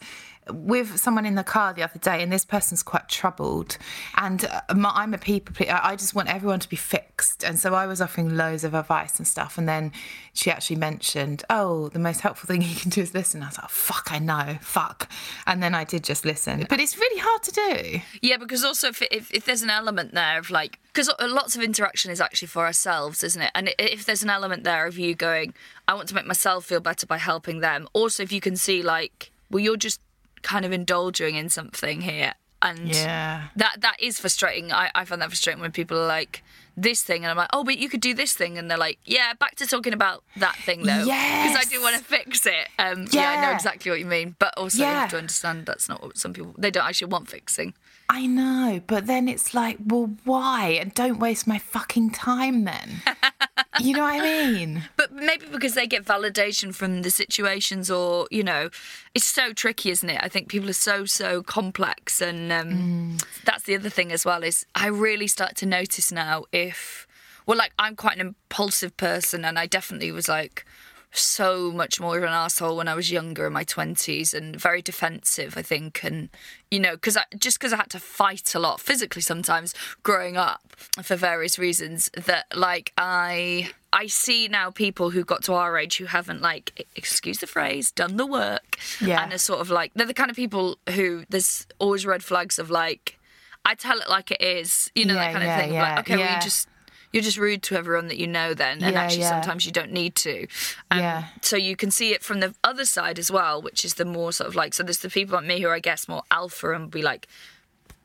with 0.50 0.98
someone 0.98 1.24
in 1.24 1.34
the 1.34 1.44
car 1.44 1.72
the 1.72 1.82
other 1.82 1.98
day, 1.98 2.22
and 2.22 2.32
this 2.32 2.44
person's 2.44 2.82
quite 2.82 3.08
troubled, 3.08 3.78
and 4.16 4.44
uh, 4.44 4.74
my, 4.74 4.90
I'm 4.94 5.14
a 5.14 5.18
people. 5.18 5.54
ple- 5.54 5.70
I 5.70 5.92
I 5.92 5.96
just 5.96 6.14
want 6.14 6.28
everyone 6.28 6.60
to 6.60 6.68
be 6.68 6.76
fixed, 6.76 7.44
and 7.44 7.58
so 7.58 7.74
I 7.74 7.86
was 7.86 8.00
offering 8.00 8.36
loads 8.36 8.64
of 8.64 8.74
advice 8.74 9.18
and 9.18 9.26
stuff, 9.26 9.58
and 9.58 9.68
then 9.68 9.92
she 10.32 10.50
actually 10.50 10.76
mentioned, 10.76 11.44
"Oh, 11.48 11.88
the 11.90 11.98
most 11.98 12.20
helpful 12.22 12.46
thing 12.46 12.62
you 12.68 12.74
can 12.74 12.90
do 12.90 13.00
is 13.02 13.14
listen." 13.14 13.42
I 13.42 13.46
was 13.46 13.58
like, 13.58 13.70
"Fuck, 13.70 14.08
I 14.10 14.18
know, 14.18 14.58
fuck," 14.60 15.10
and 15.46 15.62
then 15.62 15.74
I 15.74 15.84
did 15.84 16.02
just 16.04 16.24
listen, 16.24 16.66
but 16.68 16.80
it's 16.80 16.96
really 16.96 17.20
hard 17.20 17.42
to 17.44 17.52
do. 17.52 18.00
Yeah, 18.20 18.36
because 18.36 18.64
also 18.64 18.88
if, 18.88 19.02
if 19.10 19.30
if 19.32 19.44
there's 19.44 19.62
an 19.62 19.70
element 19.70 20.12
there 20.12 20.38
of 20.38 20.50
like 20.50 20.78
because 20.92 21.10
lots 21.20 21.56
of 21.56 21.62
interaction 21.62 22.10
is 22.10 22.20
actually 22.20 22.48
for 22.48 22.66
ourselves, 22.66 23.22
isn't 23.22 23.40
it? 23.40 23.50
And 23.54 23.74
if 23.78 24.04
there's 24.04 24.22
an 24.22 24.30
element 24.30 24.64
there 24.64 24.86
of 24.86 24.98
you 24.98 25.14
going, 25.14 25.54
I 25.88 25.94
want 25.94 26.08
to 26.08 26.14
make 26.14 26.26
myself 26.26 26.66
feel 26.66 26.80
better 26.80 27.06
by 27.06 27.18
helping 27.18 27.60
them. 27.60 27.88
Also, 27.92 28.22
if 28.22 28.30
you 28.30 28.40
can 28.40 28.56
see 28.56 28.82
like, 28.82 29.30
well, 29.50 29.60
you're 29.60 29.76
just 29.76 30.00
kind 30.42 30.64
of 30.64 30.72
indulging 30.72 31.36
in 31.36 31.48
something 31.48 32.00
here, 32.02 32.34
and 32.60 32.88
Yeah. 32.94 33.48
that 33.56 33.80
that 33.80 33.96
is 34.00 34.20
frustrating. 34.20 34.72
I, 34.72 34.90
I 34.94 35.04
find 35.04 35.20
that 35.22 35.28
frustrating 35.28 35.60
when 35.60 35.72
people 35.72 35.98
are 35.98 36.06
like 36.06 36.42
this 36.76 37.02
thing, 37.02 37.22
and 37.24 37.30
I'm 37.30 37.36
like, 37.36 37.50
oh, 37.52 37.64
but 37.64 37.76
you 37.78 37.88
could 37.88 38.00
do 38.00 38.14
this 38.14 38.32
thing, 38.34 38.56
and 38.58 38.70
they're 38.70 38.78
like, 38.78 38.98
yeah, 39.04 39.34
back 39.34 39.56
to 39.56 39.66
talking 39.66 39.92
about 39.92 40.24
that 40.36 40.56
thing 40.56 40.82
though, 40.84 41.04
because 41.04 41.56
I 41.56 41.64
do 41.68 41.82
want 41.82 41.96
to 41.98 42.02
fix 42.04 42.46
it. 42.46 42.68
Um, 42.78 43.06
yeah. 43.10 43.30
I 43.30 43.42
know 43.42 43.52
exactly 43.54 43.90
what 43.90 44.00
you 44.00 44.06
mean, 44.06 44.36
but 44.38 44.56
also 44.56 44.78
you 44.78 44.84
have 44.84 45.10
to 45.10 45.18
understand 45.18 45.66
that's 45.66 45.88
not 45.88 46.02
what 46.02 46.16
some 46.16 46.32
people 46.32 46.54
they 46.56 46.70
don't 46.70 46.86
actually 46.86 47.08
want 47.12 47.28
fixing. 47.28 47.74
I 48.08 48.26
know, 48.26 48.80
but 48.86 49.06
then 49.06 49.28
it's 49.28 49.54
like, 49.54 49.78
well, 49.84 50.10
why? 50.24 50.78
And 50.80 50.92
don't 50.92 51.18
waste 51.18 51.46
my 51.46 51.58
fucking 51.58 52.10
time 52.10 52.64
then. 52.64 53.02
you 53.80 53.94
know 53.94 54.02
what 54.02 54.20
I 54.20 54.20
mean? 54.20 54.84
But 54.96 55.12
maybe 55.12 55.46
because 55.50 55.74
they 55.74 55.86
get 55.86 56.04
validation 56.04 56.74
from 56.74 57.02
the 57.02 57.10
situations, 57.10 57.90
or 57.90 58.28
you 58.30 58.42
know, 58.42 58.70
it's 59.14 59.24
so 59.24 59.52
tricky, 59.52 59.90
isn't 59.90 60.08
it? 60.08 60.20
I 60.22 60.28
think 60.28 60.48
people 60.48 60.68
are 60.68 60.74
so 60.74 61.04
so 61.04 61.42
complex, 61.42 62.20
and 62.20 62.52
um, 62.52 63.16
that's 63.44 63.64
the 63.64 63.74
other 63.74 63.88
thing 63.90 64.12
as 64.12 64.24
well. 64.24 64.42
Is 64.42 64.66
I 64.74 64.88
really 64.88 65.26
start 65.26 65.56
to 65.56 65.66
notice 65.66 66.12
now 66.12 66.44
if, 66.52 67.06
well, 67.46 67.56
like 67.56 67.72
I'm 67.78 67.96
quite 67.96 68.18
an 68.18 68.20
impulsive 68.20 68.96
person, 68.96 69.44
and 69.44 69.58
I 69.58 69.66
definitely 69.66 70.12
was 70.12 70.28
like 70.28 70.66
so 71.12 71.70
much 71.70 72.00
more 72.00 72.16
of 72.18 72.22
an 72.24 72.30
asshole 72.30 72.76
when 72.76 72.88
I 72.88 72.94
was 72.94 73.10
younger 73.12 73.46
in 73.46 73.52
my 73.52 73.64
twenties, 73.64 74.32
and 74.34 74.56
very 74.56 74.82
defensive, 74.82 75.56
I 75.56 75.62
think, 75.62 76.02
and 76.04 76.28
you 76.70 76.80
know, 76.80 76.92
because 76.92 77.16
I, 77.16 77.24
just 77.38 77.58
because 77.58 77.72
I 77.72 77.76
had 77.76 77.90
to 77.90 77.98
fight 78.00 78.54
a 78.54 78.58
lot 78.58 78.80
physically 78.80 79.22
sometimes 79.22 79.74
growing 80.02 80.36
up 80.36 80.62
for 81.02 81.16
various 81.16 81.58
reasons, 81.58 82.10
that 82.26 82.46
like 82.54 82.92
I 82.96 83.70
I 83.92 84.06
see 84.06 84.48
now 84.48 84.70
people 84.70 85.10
who 85.10 85.22
got 85.24 85.42
to 85.44 85.52
our 85.54 85.76
age 85.76 85.98
who 85.98 86.06
haven't 86.06 86.40
like 86.40 86.86
excuse 86.96 87.38
the 87.38 87.46
phrase 87.46 87.90
done 87.90 88.16
the 88.16 88.26
work, 88.26 88.78
Yeah. 89.00 89.22
and 89.22 89.32
are 89.32 89.38
sort 89.38 89.60
of 89.60 89.68
like 89.70 89.92
they're 89.94 90.06
the 90.06 90.14
kind 90.14 90.30
of 90.30 90.36
people 90.36 90.78
who 90.94 91.24
there's 91.28 91.66
always 91.78 92.06
red 92.06 92.22
flags 92.24 92.58
of 92.58 92.70
like 92.70 93.18
I 93.64 93.74
tell 93.76 93.98
it 94.00 94.08
like 94.08 94.30
it 94.32 94.40
is, 94.42 94.90
you 94.94 95.04
know, 95.04 95.14
Yeah, 95.14 95.24
that 95.26 95.32
kind 95.34 95.44
yeah, 95.44 95.54
of 95.56 95.60
thing. 95.62 95.74
yeah, 95.74 95.82
like, 95.82 95.98
okay, 96.00 96.16
well, 96.16 96.34
you 96.34 96.40
just 96.40 96.68
you're 97.12 97.22
just 97.22 97.38
rude 97.38 97.62
to 97.64 97.76
everyone 97.76 98.08
that 98.08 98.16
you 98.18 98.26
know 98.26 98.54
then 98.54 98.82
and 98.82 98.94
Yeah, 98.94 99.00
actually 99.02 99.20
yeah. 99.22 99.30
sometimes 99.30 99.66
you 99.66 99.72
don't 99.72 99.92
need 99.92 100.14
to 100.16 100.46
um, 100.90 100.98
Yeah. 101.00 101.24
so 101.42 101.56
you 101.56 101.76
can 101.76 101.90
see 101.90 102.12
it 102.14 102.22
from 102.22 102.40
the 102.40 102.54
other 102.64 102.84
side 102.84 103.18
as 103.18 103.30
well 103.30 103.60
which 103.60 103.84
is 103.84 103.94
the 103.94 104.04
more 104.04 104.32
sort 104.32 104.48
of 104.48 104.54
like 104.54 104.72
so 104.74 104.82
there's 104.82 105.00
the 105.00 105.10
people 105.10 105.36
like 105.36 105.46
me 105.46 105.60
who 105.60 105.68
are 105.68 105.74
i 105.74 105.80
guess 105.80 106.08
more 106.08 106.22
alpha 106.30 106.72
and 106.72 106.90
be 106.90 107.02
like 107.02 107.26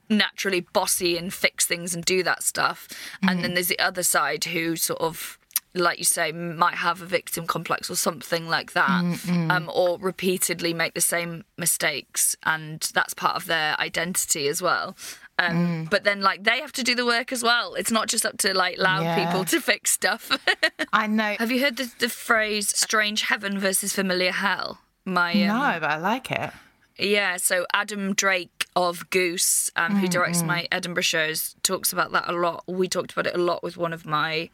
naturally 0.09 0.61
bossy 0.61 1.17
and 1.17 1.33
fix 1.33 1.65
things 1.65 1.93
and 1.93 2.05
do 2.05 2.23
that 2.23 2.41
stuff 2.43 2.87
and 3.21 3.29
Mm-hmm. 3.31 3.41
then 3.41 3.53
there's 3.55 3.67
the 3.67 3.79
other 3.79 4.03
side 4.03 4.45
who 4.45 4.75
sort 4.75 5.01
of 5.01 5.37
like 5.73 5.99
you 5.99 6.05
say 6.05 6.31
might 6.31 6.75
have 6.75 7.01
a 7.01 7.05
victim 7.05 7.45
complex 7.45 7.89
or 7.91 7.95
something 7.95 8.47
like 8.47 8.71
that 8.73 9.03
um, 9.51 9.69
or 9.73 9.99
repeatedly 9.99 10.73
make 10.73 10.93
the 10.95 11.01
same 11.01 11.43
mistakes 11.57 12.35
and 12.43 12.89
that's 12.93 13.13
part 13.13 13.35
of 13.35 13.45
their 13.45 13.79
identity 13.79 14.47
as 14.47 14.59
well 14.61 14.95
um, 15.39 15.55
Mm. 15.85 15.89
but 15.89 16.03
then 16.03 16.21
like 16.21 16.43
they 16.43 16.59
have 16.61 16.71
to 16.73 16.83
do 16.83 16.95
the 16.95 17.05
work 17.05 17.31
as 17.31 17.43
well 17.43 17.75
it's 17.75 17.91
not 17.91 18.07
just 18.07 18.25
up 18.25 18.37
to 18.39 18.53
like 18.53 18.77
loud 18.77 19.03
Yeah. 19.03 19.25
people 19.25 19.45
to 19.45 19.61
fix 19.61 19.91
stuff 19.91 20.31
I 20.93 21.07
know. 21.07 21.35
have 21.39 21.51
you 21.51 21.61
heard 21.61 21.77
the, 21.77 21.91
the 21.99 22.09
phrase 22.09 22.69
strange 22.75 23.21
heaven 23.23 23.59
versus 23.59 23.93
familiar 23.93 24.31
hell 24.31 24.79
my 25.05 25.31
um, 25.43 25.47
no, 25.47 25.79
but 25.79 25.89
I 25.91 25.97
like 25.97 26.31
it. 26.31 26.51
yeah, 26.97 27.37
so 27.37 27.65
Adam 27.73 28.13
Brace 28.13 28.49
of 28.75 29.09
Goose, 29.09 29.71
um, 29.75 29.95
who 29.95 30.07
directs 30.07 30.43
my 30.43 30.67
Edinburgh 30.71 31.03
shows, 31.03 31.55
talks 31.63 31.93
about 31.93 32.11
that 32.11 32.25
a 32.29 32.33
lot. 32.33 32.63
We 32.67 32.87
talked 32.87 33.13
about 33.13 33.25
it 33.25 33.33
a 33.35 33.41
lot 33.41 33.63
with 33.63 33.75
one 33.77 33.93
of 33.93 34.05
my 34.05 34.49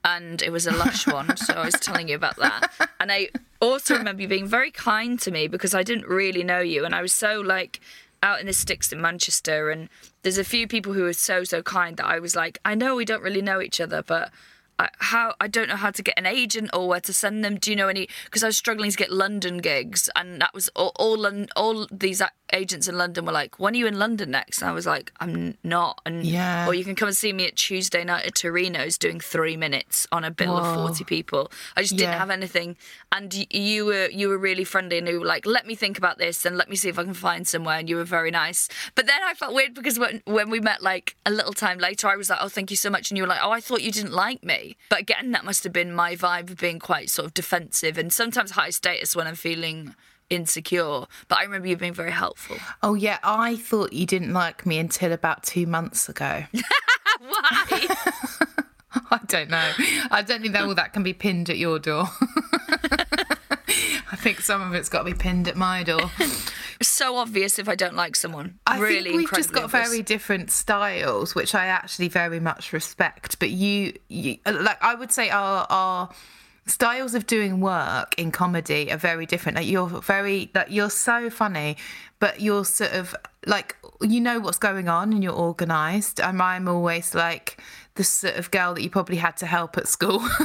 And 0.04 0.42
it 0.42 0.50
was 0.50 0.66
a 0.66 0.72
Lush 0.72 1.06
one. 1.06 1.36
So 1.36 1.54
I 1.54 1.64
was 1.64 1.74
telling 1.74 2.08
you 2.08 2.16
about 2.16 2.36
that. 2.36 2.72
And 3.00 3.12
I 3.12 3.28
also 3.60 3.96
remember 3.96 4.22
you 4.22 4.28
being 4.28 4.46
very 4.46 4.70
kind 4.70 5.18
to 5.20 5.30
me 5.30 5.48
because 5.48 5.74
I 5.74 5.82
didn't 5.82 6.06
really 6.06 6.44
know 6.44 6.60
you. 6.60 6.84
And 6.84 6.94
I 6.94 7.02
was 7.02 7.12
so 7.12 7.40
like 7.40 7.80
out 8.22 8.40
in 8.40 8.46
the 8.46 8.52
sticks 8.52 8.92
in 8.92 9.00
Manchester. 9.00 9.70
And 9.70 9.88
there's 10.22 10.38
a 10.38 10.44
few 10.44 10.66
people 10.66 10.92
who 10.92 11.02
were 11.02 11.12
so, 11.12 11.44
so 11.44 11.62
kind 11.62 11.96
that 11.98 12.06
I 12.06 12.18
was 12.18 12.34
like, 12.34 12.58
I 12.64 12.74
know 12.74 12.96
we 12.96 13.04
don't 13.04 13.22
really 13.22 13.42
know 13.42 13.60
each 13.60 13.80
other, 13.80 14.02
but. 14.02 14.30
I, 14.78 14.88
how 14.98 15.34
I 15.40 15.48
don't 15.48 15.68
know 15.68 15.76
how 15.76 15.90
to 15.90 16.02
get 16.02 16.18
an 16.18 16.26
agent 16.26 16.70
or 16.72 16.88
where 16.88 17.00
to 17.00 17.12
send 17.12 17.44
them. 17.44 17.56
Do 17.56 17.70
you 17.70 17.76
know 17.76 17.88
any? 17.88 18.08
Because 18.24 18.44
I 18.44 18.48
was 18.48 18.56
struggling 18.56 18.90
to 18.90 18.96
get 18.96 19.10
London 19.10 19.58
gigs, 19.58 20.08
and 20.14 20.40
that 20.40 20.54
was 20.54 20.68
all. 20.76 20.92
All, 20.96 21.26
all 21.56 21.86
these 21.90 22.22
agents 22.52 22.88
in 22.88 22.96
London 22.98 23.24
were 23.24 23.32
like, 23.32 23.58
"When 23.58 23.74
are 23.74 23.76
you 23.76 23.86
in 23.86 23.98
London 23.98 24.30
next?" 24.30 24.60
And 24.62 24.70
I 24.70 24.72
was 24.72 24.86
like, 24.86 25.12
"I'm 25.20 25.56
not." 25.62 26.00
And 26.06 26.24
Yeah. 26.24 26.66
or 26.66 26.74
you 26.74 26.84
can 26.84 26.94
come 26.94 27.08
and 27.08 27.16
see 27.16 27.32
me 27.32 27.46
at 27.46 27.56
Tuesday 27.56 28.04
night 28.04 28.24
at 28.26 28.34
Torino's 28.34 28.98
doing 28.98 29.20
three 29.20 29.56
minutes 29.56 30.06
on 30.12 30.24
a 30.24 30.30
bill 30.30 30.56
of 30.56 30.74
forty 30.74 31.04
people. 31.04 31.50
I 31.76 31.82
just 31.82 31.96
didn't 31.96 32.12
Yeah. 32.12 32.18
have 32.18 32.30
anything, 32.30 32.76
and 33.12 33.32
y- 33.34 33.46
you 33.50 33.84
were 33.86 34.08
you 34.10 34.28
were 34.28 34.38
really 34.38 34.64
friendly 34.64 34.98
and 34.98 35.08
you 35.08 35.20
were 35.20 35.26
like, 35.26 35.46
"Let 35.46 35.66
me 35.66 35.74
think 35.74 35.98
about 35.98 36.18
this 36.18 36.44
and 36.44 36.56
let 36.56 36.68
me 36.70 36.76
see 36.76 36.88
if 36.88 36.98
I 36.98 37.04
can 37.04 37.14
find 37.14 37.46
somewhere." 37.46 37.78
And 37.78 37.88
you 37.88 37.96
were 37.96 38.04
very 38.04 38.30
nice. 38.30 38.68
But 38.94 39.06
then 39.06 39.20
I 39.22 39.34
felt 39.34 39.54
weird 39.54 39.74
because 39.74 39.98
when 39.98 40.22
when 40.24 40.50
we 40.50 40.60
met 40.60 40.82
like 40.82 41.16
a 41.26 41.30
little 41.30 41.52
time 41.52 41.78
later, 41.78 42.08
I 42.08 42.16
was 42.16 42.30
like, 42.30 42.38
"Oh, 42.40 42.48
thank 42.48 42.70
you 42.70 42.76
so 42.76 42.90
much," 42.90 43.10
and 43.10 43.16
you 43.18 43.22
were 43.24 43.28
like, 43.28 43.40
"Oh, 43.42 43.50
I 43.50 43.60
thought 43.60 43.82
you 43.82 43.92
didn't 43.92 44.12
like 44.12 44.42
me." 44.42 44.76
But 44.88 45.00
again, 45.00 45.32
that 45.32 45.44
must 45.44 45.64
have 45.64 45.72
been 45.72 45.92
my 45.94 46.16
vibe 46.16 46.50
of 46.50 46.56
being 46.58 46.78
quite 46.78 47.10
sort 47.10 47.26
of 47.26 47.34
defensive 47.34 47.98
and 47.98 48.12
sometimes 48.12 48.52
high 48.52 48.70
status 48.70 49.14
when 49.14 49.26
I'm 49.26 49.34
feeling 49.36 49.94
insecure. 50.30 51.04
But 51.28 51.38
I 51.38 51.42
remember 51.42 51.68
you 51.68 51.76
being 51.76 51.94
very 51.94 52.12
helpful. 52.12 52.56
Oh, 52.82 52.94
yeah. 52.94 53.18
I 53.22 53.56
thought 53.56 53.92
you 53.92 54.06
didn't 54.06 54.32
like 54.32 54.66
me 54.66 54.78
until 54.78 55.12
about 55.12 55.42
two 55.42 55.66
months 55.66 56.08
ago. 56.08 56.44
Why? 57.20 57.96
I 59.10 59.20
don't 59.26 59.50
know. 59.50 59.70
I 60.10 60.22
don't 60.22 60.40
think 60.40 60.52
that 60.54 60.64
all 60.64 60.74
that 60.74 60.92
can 60.92 61.02
be 61.02 61.12
pinned 61.12 61.50
at 61.50 61.58
your 61.58 61.78
door. 61.78 62.08
I 64.10 64.16
think 64.16 64.40
some 64.40 64.62
of 64.62 64.74
it's 64.74 64.88
got 64.88 65.00
to 65.00 65.04
be 65.04 65.14
pinned 65.14 65.48
at 65.48 65.56
my 65.56 65.82
door. 65.82 66.10
so 66.80 67.16
obvious 67.16 67.58
if 67.58 67.68
I 67.68 67.74
don't 67.74 67.94
like 67.94 68.16
someone. 68.16 68.58
I 68.66 68.78
really 68.78 69.10
think 69.10 69.16
we've 69.16 69.32
just 69.32 69.52
got 69.52 69.64
obvious. 69.64 69.88
very 69.88 70.02
different 70.02 70.50
styles, 70.50 71.34
which 71.34 71.54
I 71.54 71.66
actually 71.66 72.08
very 72.08 72.40
much 72.40 72.72
respect. 72.72 73.38
But 73.38 73.50
you, 73.50 73.94
you 74.08 74.38
like, 74.46 74.82
I 74.82 74.94
would 74.94 75.12
say 75.12 75.30
our 75.30 75.66
our 75.68 76.08
styles 76.68 77.14
of 77.14 77.26
doing 77.26 77.60
work 77.60 78.14
in 78.18 78.30
comedy 78.30 78.92
are 78.92 78.96
very 78.96 79.26
different. 79.26 79.56
Like 79.56 79.66
you're 79.66 79.88
very, 79.88 80.50
like 80.54 80.70
you're 80.70 80.90
so 80.90 81.30
funny, 81.30 81.76
but 82.18 82.40
you're 82.40 82.64
sort 82.64 82.92
of 82.92 83.14
like 83.46 83.76
you 84.00 84.20
know 84.20 84.38
what's 84.38 84.58
going 84.58 84.88
on 84.88 85.12
and 85.12 85.22
you're 85.22 85.34
organised. 85.34 86.20
And 86.20 86.40
I'm 86.40 86.68
always 86.68 87.14
like 87.14 87.60
the 87.94 88.04
sort 88.04 88.36
of 88.36 88.50
girl 88.50 88.74
that 88.74 88.82
you 88.82 88.90
probably 88.90 89.16
had 89.16 89.36
to 89.38 89.46
help 89.46 89.76
at 89.76 89.88
school. 89.88 90.20
so 90.20 90.36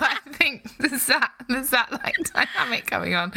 I 0.00 0.18
think 0.32 0.76
there's 0.78 1.06
that 1.06 1.32
there's 1.70 1.88
that 1.88 1.92
like 1.92 2.16
dynamic 2.32 2.90
going 2.90 3.14
on. 3.14 3.32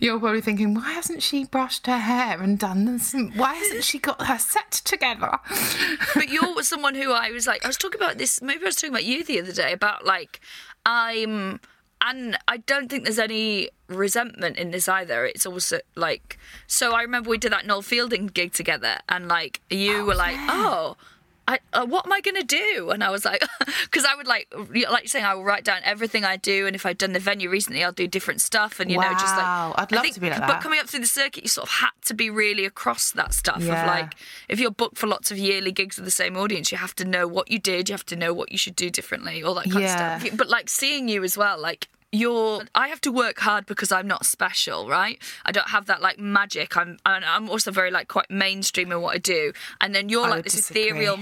You're 0.00 0.18
probably 0.18 0.40
thinking, 0.40 0.74
why 0.74 0.92
hasn't 0.92 1.22
she 1.22 1.44
brushed 1.44 1.86
her 1.86 1.98
hair 1.98 2.40
and 2.40 2.58
done 2.58 2.84
this? 2.84 3.14
Why 3.34 3.54
hasn't 3.54 3.84
she 3.84 3.98
got 3.98 4.26
her 4.26 4.38
set 4.38 4.70
together? 4.70 5.38
but 6.14 6.28
you're 6.28 6.62
someone 6.62 6.94
who 6.94 7.12
I 7.12 7.30
was 7.30 7.46
like, 7.46 7.64
I 7.64 7.68
was 7.68 7.76
talking 7.76 8.00
about 8.00 8.18
this. 8.18 8.42
Maybe 8.42 8.62
I 8.62 8.66
was 8.66 8.76
talking 8.76 8.90
about 8.90 9.04
you 9.04 9.24
the 9.24 9.40
other 9.40 9.52
day 9.52 9.72
about 9.72 10.04
like, 10.04 10.40
I'm, 10.84 11.60
and 12.00 12.38
I 12.48 12.58
don't 12.58 12.88
think 12.88 13.04
there's 13.04 13.18
any 13.18 13.70
resentment 13.88 14.56
in 14.56 14.70
this 14.70 14.88
either. 14.88 15.24
It's 15.26 15.46
also 15.46 15.80
like, 15.94 16.38
so 16.66 16.92
I 16.92 17.02
remember 17.02 17.30
we 17.30 17.38
did 17.38 17.52
that 17.52 17.66
Noel 17.66 17.82
Fielding 17.82 18.26
gig 18.28 18.52
together, 18.52 18.98
and 19.08 19.28
like 19.28 19.60
you 19.70 19.98
oh, 19.98 20.04
were 20.06 20.14
like, 20.14 20.36
oh. 20.38 20.96
I, 21.50 21.58
uh, 21.72 21.86
what 21.86 22.06
am 22.06 22.12
I 22.12 22.20
gonna 22.20 22.42
do? 22.44 22.90
And 22.92 23.02
I 23.02 23.10
was 23.10 23.24
like, 23.24 23.42
because 23.84 24.04
I 24.04 24.14
would 24.14 24.26
like, 24.26 24.46
like 24.54 25.02
you're 25.02 25.06
saying, 25.06 25.24
I 25.24 25.34
will 25.34 25.44
write 25.44 25.64
down 25.64 25.80
everything 25.84 26.24
I 26.24 26.36
do, 26.36 26.66
and 26.66 26.76
if 26.76 26.86
I've 26.86 26.98
done 26.98 27.12
the 27.12 27.18
venue 27.18 27.50
recently, 27.50 27.82
I'll 27.84 27.92
do 27.92 28.06
different 28.06 28.40
stuff, 28.40 28.80
and 28.80 28.90
you 28.90 28.96
know, 28.98 29.12
just 29.12 29.36
like, 29.36 29.44
Wow, 29.44 29.74
I'd 29.76 29.92
love 29.92 30.02
think- 30.02 30.14
to 30.14 30.20
be 30.20 30.30
like 30.30 30.38
that. 30.40 30.48
But 30.48 30.60
coming 30.60 30.78
up 30.80 30.86
through 30.88 31.00
the 31.00 31.06
circuit, 31.06 31.42
you 31.44 31.48
sort 31.48 31.66
of 31.68 31.72
had 31.74 31.90
to 32.06 32.14
be 32.14 32.30
really 32.30 32.64
across 32.64 33.10
that 33.12 33.34
stuff 33.34 33.62
Yeah. 33.62 33.80
of 33.82 33.86
like, 33.86 34.14
if 34.48 34.60
you're 34.60 34.70
booked 34.70 34.98
for 34.98 35.06
lots 35.06 35.30
of 35.30 35.38
yearly 35.38 35.72
gigs 35.72 35.96
with 35.96 36.04
the 36.04 36.10
same 36.10 36.36
audience, 36.36 36.70
you 36.72 36.78
have 36.78 36.94
to 36.96 37.04
know 37.04 37.26
what 37.26 37.50
you 37.50 37.58
did, 37.58 37.88
you 37.88 37.92
have 37.94 38.06
to 38.06 38.16
know 38.16 38.32
what 38.32 38.52
you 38.52 38.58
should 38.58 38.76
do 38.76 38.90
differently, 38.90 39.42
all 39.42 39.54
that 39.54 39.64
kind 39.70 39.84
Yeah. 39.84 40.16
of 40.16 40.22
stuff. 40.22 40.36
But 40.36 40.48
like 40.48 40.68
seeing 40.68 41.08
you 41.08 41.24
as 41.24 41.36
well, 41.36 41.58
like 41.58 41.88
you're 42.12 42.62
I 42.74 42.88
have 42.88 43.00
to 43.02 43.12
work 43.12 43.38
hard 43.38 43.66
because 43.66 43.92
I'm 43.92 44.08
not 44.08 44.26
special, 44.26 44.88
right? 44.88 45.16
I 45.46 45.52
don't 45.52 45.68
have 45.68 45.86
that 45.86 46.00
like 46.02 46.18
magic. 46.18 46.76
I'm 46.76 46.98
and 47.06 47.24
I'm 47.24 47.48
also 47.48 47.70
very 47.70 47.92
like 47.92 48.08
quite 48.08 48.28
mainstream 48.28 48.90
in 48.90 49.00
what 49.00 49.14
I 49.14 49.18
do. 49.18 49.52
And 49.80 49.94
then 49.94 50.08
you're 50.08 50.26
I 50.26 50.30
like 50.30 50.44
this 50.44 50.54
disagree. 50.56 50.82
ethereal 50.86 51.18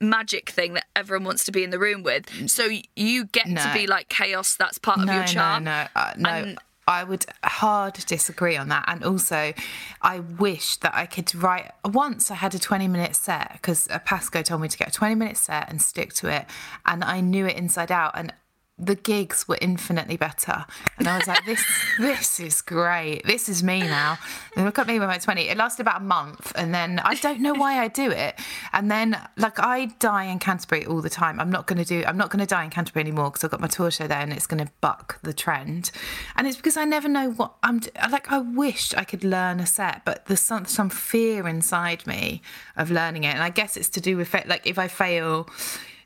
magic 0.00 0.50
thing 0.50 0.74
that 0.74 0.86
everyone 0.94 1.24
wants 1.24 1.44
to 1.44 1.52
be 1.52 1.64
in 1.64 1.70
the 1.70 1.78
room 1.78 2.02
with. 2.02 2.50
So 2.50 2.68
you 2.96 3.24
get 3.26 3.46
to 3.46 3.70
be 3.74 3.86
like 3.86 4.08
chaos, 4.08 4.56
that's 4.56 4.78
part 4.78 5.00
of 5.00 5.06
your 5.06 5.24
charm. 5.24 5.64
No, 5.64 5.82
no, 5.82 5.86
uh, 5.94 6.14
no. 6.16 6.30
And- 6.30 6.58
I 6.88 7.04
would 7.04 7.26
hard 7.44 7.92
disagree 8.06 8.56
on 8.56 8.68
that. 8.70 8.86
And 8.88 9.04
also, 9.04 9.52
I 10.00 10.20
wish 10.20 10.76
that 10.78 10.94
I 10.94 11.04
could 11.04 11.34
write. 11.34 11.70
Once 11.84 12.30
I 12.30 12.34
had 12.34 12.54
a 12.54 12.58
20 12.58 12.88
minute 12.88 13.14
set 13.14 13.52
because 13.52 13.88
Pasco 14.06 14.40
told 14.40 14.62
me 14.62 14.68
to 14.68 14.78
get 14.78 14.88
a 14.88 14.90
20 14.90 15.14
minute 15.14 15.36
set 15.36 15.68
and 15.68 15.82
stick 15.82 16.14
to 16.14 16.34
it. 16.34 16.46
And 16.86 17.04
I 17.04 17.20
knew 17.20 17.44
it 17.44 17.56
inside 17.58 17.92
out. 17.92 18.12
And 18.14 18.32
the 18.78 18.94
gigs 18.94 19.48
were 19.48 19.58
infinitely 19.60 20.16
better. 20.16 20.64
And 20.98 21.08
I 21.08 21.18
was 21.18 21.26
like, 21.26 21.44
this 21.44 21.64
this 21.98 22.40
is 22.40 22.62
great. 22.62 23.22
This 23.24 23.48
is 23.48 23.62
me 23.62 23.80
now. 23.80 24.18
And 24.56 24.64
look 24.64 24.78
at 24.78 24.86
me 24.86 24.98
when 25.00 25.10
I'm 25.10 25.20
20. 25.20 25.48
It 25.48 25.56
lasted 25.56 25.82
about 25.82 26.00
a 26.00 26.04
month. 26.04 26.52
And 26.54 26.72
then 26.72 27.00
I 27.00 27.14
don't 27.14 27.40
know 27.40 27.54
why 27.54 27.80
I 27.80 27.88
do 27.88 28.10
it. 28.10 28.38
And 28.72 28.90
then, 28.90 29.20
like, 29.36 29.58
I 29.58 29.86
die 29.98 30.24
in 30.24 30.38
Canterbury 30.38 30.86
all 30.86 31.00
the 31.00 31.10
time. 31.10 31.40
I'm 31.40 31.50
not 31.50 31.66
going 31.66 31.78
to 31.78 31.84
do, 31.84 32.04
I'm 32.06 32.16
not 32.16 32.30
going 32.30 32.40
to 32.40 32.46
die 32.46 32.64
in 32.64 32.70
Canterbury 32.70 33.02
anymore 33.02 33.30
because 33.30 33.44
I've 33.44 33.50
got 33.50 33.60
my 33.60 33.68
tour 33.68 33.90
show 33.90 34.06
there 34.06 34.20
and 34.20 34.32
it's 34.32 34.46
going 34.46 34.64
to 34.64 34.70
buck 34.80 35.18
the 35.22 35.32
trend. 35.32 35.90
And 36.36 36.46
it's 36.46 36.56
because 36.56 36.76
I 36.76 36.84
never 36.84 37.08
know 37.08 37.30
what 37.30 37.54
I'm, 37.62 37.80
like, 38.10 38.30
I 38.30 38.38
wish 38.38 38.94
I 38.94 39.04
could 39.04 39.24
learn 39.24 39.60
a 39.60 39.66
set, 39.66 40.04
but 40.04 40.26
there's 40.26 40.40
some, 40.40 40.66
some 40.66 40.90
fear 40.90 41.48
inside 41.48 42.06
me 42.06 42.42
of 42.76 42.90
learning 42.90 43.24
it. 43.24 43.34
And 43.34 43.42
I 43.42 43.50
guess 43.50 43.76
it's 43.76 43.88
to 43.90 44.00
do 44.00 44.16
with, 44.16 44.32
like, 44.46 44.66
if 44.66 44.78
I 44.78 44.88
fail, 44.88 45.48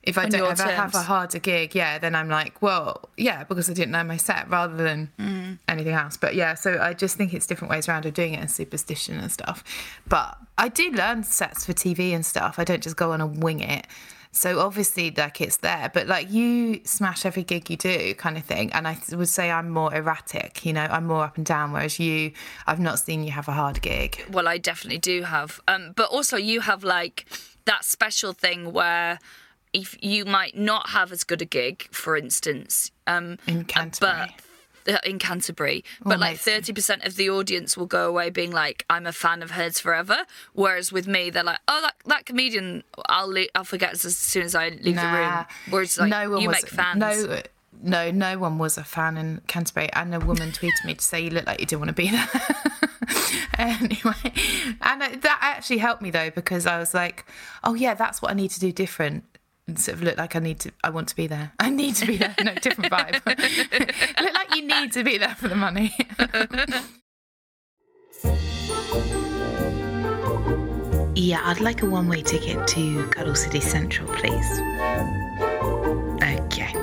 if 0.03 0.19
I 0.19 0.25
On 0.25 0.31
don't 0.31 0.51
ever 0.61 0.71
have 0.71 0.95
a 0.95 1.03
harder 1.03 1.38
gig, 1.38 1.75
yeah, 1.75 1.99
then 1.99 2.15
I'm 2.15 2.29
like, 2.29 2.61
well, 2.61 3.09
yeah, 3.17 3.45
because 3.45 3.71
I 3.71 3.73
didn't 3.73 3.93
know 3.93 4.03
my 4.03 4.17
set 4.17 4.51
rather 4.51 4.75
than 4.77 5.11
Mm. 5.19 5.59
anything 5.69 5.95
else. 5.95 6.17
But 6.17 6.35
yeah, 6.35 6.55
so 6.55 6.81
I 6.81 6.93
just 6.93 7.17
think 7.17 7.33
it's 7.33 7.47
different 7.47 7.71
ways 7.71 7.88
around 7.88 8.07
of 8.07 8.15
doing 8.15 8.35
it 8.35 8.41
and 8.41 8.51
superstition 8.51 9.19
and 9.21 9.31
stuff. 9.31 9.62
But 10.09 10.37
I 10.59 10.69
do 10.69 10.91
learn 10.91 11.23
sets 11.23 11.65
for 11.67 11.73
TV 11.73 12.12
and 12.15 12.27
stuff. 12.27 12.59
I 12.59 12.65
don't 12.65 12.83
just 12.83 12.97
go 12.97 13.12
on 13.12 13.21
and 13.21 13.43
wing 13.43 13.61
it. 13.61 13.87
So 14.35 14.61
obviously, 14.61 15.11
like 15.11 15.43
it's 15.43 15.59
there, 15.59 15.91
but 15.93 16.07
like 16.07 16.31
you 16.33 16.81
smash 16.85 17.27
every 17.27 17.43
gig 17.45 17.69
you 17.69 17.77
do, 17.77 18.15
kind 18.15 18.38
of 18.38 18.45
thing. 18.45 18.73
And 18.73 18.88
I 18.88 18.97
would 19.12 19.29
say 19.29 19.51
I'm 19.51 19.69
more 19.69 19.95
erratic. 19.95 20.65
You 20.65 20.73
know, 20.73 20.87
I'm 20.91 21.07
more 21.07 21.23
up 21.25 21.37
and 21.37 21.45
down. 21.45 21.71
Whereas 21.73 22.01
you, 22.01 22.33
I've 22.67 22.81
not 22.81 22.99
seen 22.99 23.25
you 23.25 23.31
have 23.33 23.47
a 23.47 23.53
hard 23.53 23.83
gig. 23.83 24.25
Well, 24.31 24.49
I 24.49 24.57
definitely 24.57 24.99
do 25.01 25.25
have. 25.25 25.61
Um, 25.69 25.93
but 25.95 26.09
also 26.09 26.38
you 26.38 26.62
have 26.62 26.83
like 26.83 27.27
that 27.67 27.85
special 27.85 28.33
thing 28.33 28.73
where 28.73 29.19
if 29.72 29.96
you 30.02 30.24
might 30.24 30.56
not 30.56 30.90
have 30.90 31.12
as 31.12 31.24
good 31.24 31.42
a 31.42 31.46
gig, 31.46 31.88
for 31.90 32.16
instance, 32.16 32.90
um, 33.06 33.38
In 33.46 33.64
Canterbury. 33.64 34.35
but 34.85 34.94
uh, 34.94 34.98
in 35.04 35.18
Canterbury, 35.18 35.85
but 36.04 36.18
like 36.18 36.38
thirty 36.38 36.72
percent 36.72 37.04
of 37.04 37.16
the 37.16 37.30
audience 37.30 37.76
will 37.76 37.87
go 37.87 38.08
away 38.08 38.30
being 38.30 38.50
like, 38.50 38.85
"I'm 38.90 39.06
a 39.06 39.12
fan 39.12 39.42
of 39.42 39.52
hers 39.52 39.78
forever." 39.78 40.26
Whereas 40.54 40.90
with 40.92 41.06
me, 41.06 41.30
they're 41.30 41.44
like, 41.44 41.61
"Oh, 41.68 41.80
that 41.82 41.94
that 42.06 42.26
comedian, 42.26 42.82
I'll 43.08 43.28
le- 43.28 43.46
I'll 43.54 43.64
forget 43.64 43.92
as 43.92 44.16
soon 44.16 44.42
as 44.42 44.54
I 44.54 44.70
leave 44.70 44.96
the 44.96 45.02
room." 45.02 45.44
Whereas 45.70 45.98
like 45.98 46.11
no 46.11 46.30
one 46.30 46.40
you 46.42 46.48
was, 46.48 46.56
make 46.62 46.68
fans. 46.68 46.98
No, 46.98 47.42
no, 47.80 48.11
no 48.11 48.38
one 48.38 48.58
was 48.58 48.76
a 48.76 48.85
fan 48.85 49.16
in 49.16 49.40
Canterbury. 49.46 49.92
And 49.92 50.14
a 50.14 50.20
woman 50.20 50.50
tweeted 50.50 50.85
me 50.85 50.94
to 50.94 51.04
say 51.04 51.20
you 51.22 51.30
look 51.30 51.46
like 51.46 51.61
you 51.61 51.66
didn't 51.66 51.80
want 51.80 51.88
to 51.88 51.94
be 51.94 52.11
there. 52.11 52.28
anyway, 53.58 54.32
and 54.80 55.02
uh, 55.02 55.08
that 55.20 55.38
actually 55.40 55.78
helped 55.78 56.02
me 56.02 56.11
though 56.11 56.30
because 56.30 56.66
I 56.66 56.78
was 56.78 56.94
like, 56.94 57.24
oh 57.64 57.74
yeah, 57.74 57.94
that's 57.94 58.20
what 58.20 58.30
I 58.30 58.35
need 58.35 58.50
to 58.50 58.61
do 58.61 58.72
different. 58.72 59.24
And 59.68 59.79
sort 59.79 59.98
of 59.98 60.03
look 60.03 60.18
like 60.18 60.35
I 60.35 60.40
need 60.40 60.59
to, 60.61 60.72
I 60.83 60.90
want 60.90 61.09
to 61.09 61.16
be 61.16 61.29
there. 61.29 61.53
I 61.61 61.70
need 61.70 61.94
to 61.96 62.07
be 62.07 62.16
there. 62.16 62.35
No, 62.42 62.55
different 62.55 62.92
vibe. 62.92 63.25
look 64.20 64.35
like 64.35 64.57
you 64.57 64.66
need 64.66 64.92
to 64.92 65.05
be 65.05 65.18
there 65.18 65.37
for 65.37 65.48
the 65.48 65.55
money. 65.55 65.94
yeah, 71.14 71.42
I'd 71.44 71.61
like 71.61 71.83
a 71.83 71.87
one 71.87 72.09
way 72.09 72.22
ticket 72.22 72.66
to 72.66 73.07
Cuddle 73.09 73.37
City 73.37 73.61
Central, 73.61 74.09
please. 74.14 74.51
Okay. 76.22 76.75